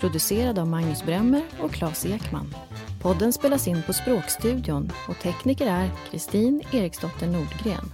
[0.00, 2.54] Producerad av Magnus Bremmer och Claes Ekman.
[3.02, 7.90] Podden spelas in på Språkstudion och tekniker är Kristin Eriksdotter Nordgren.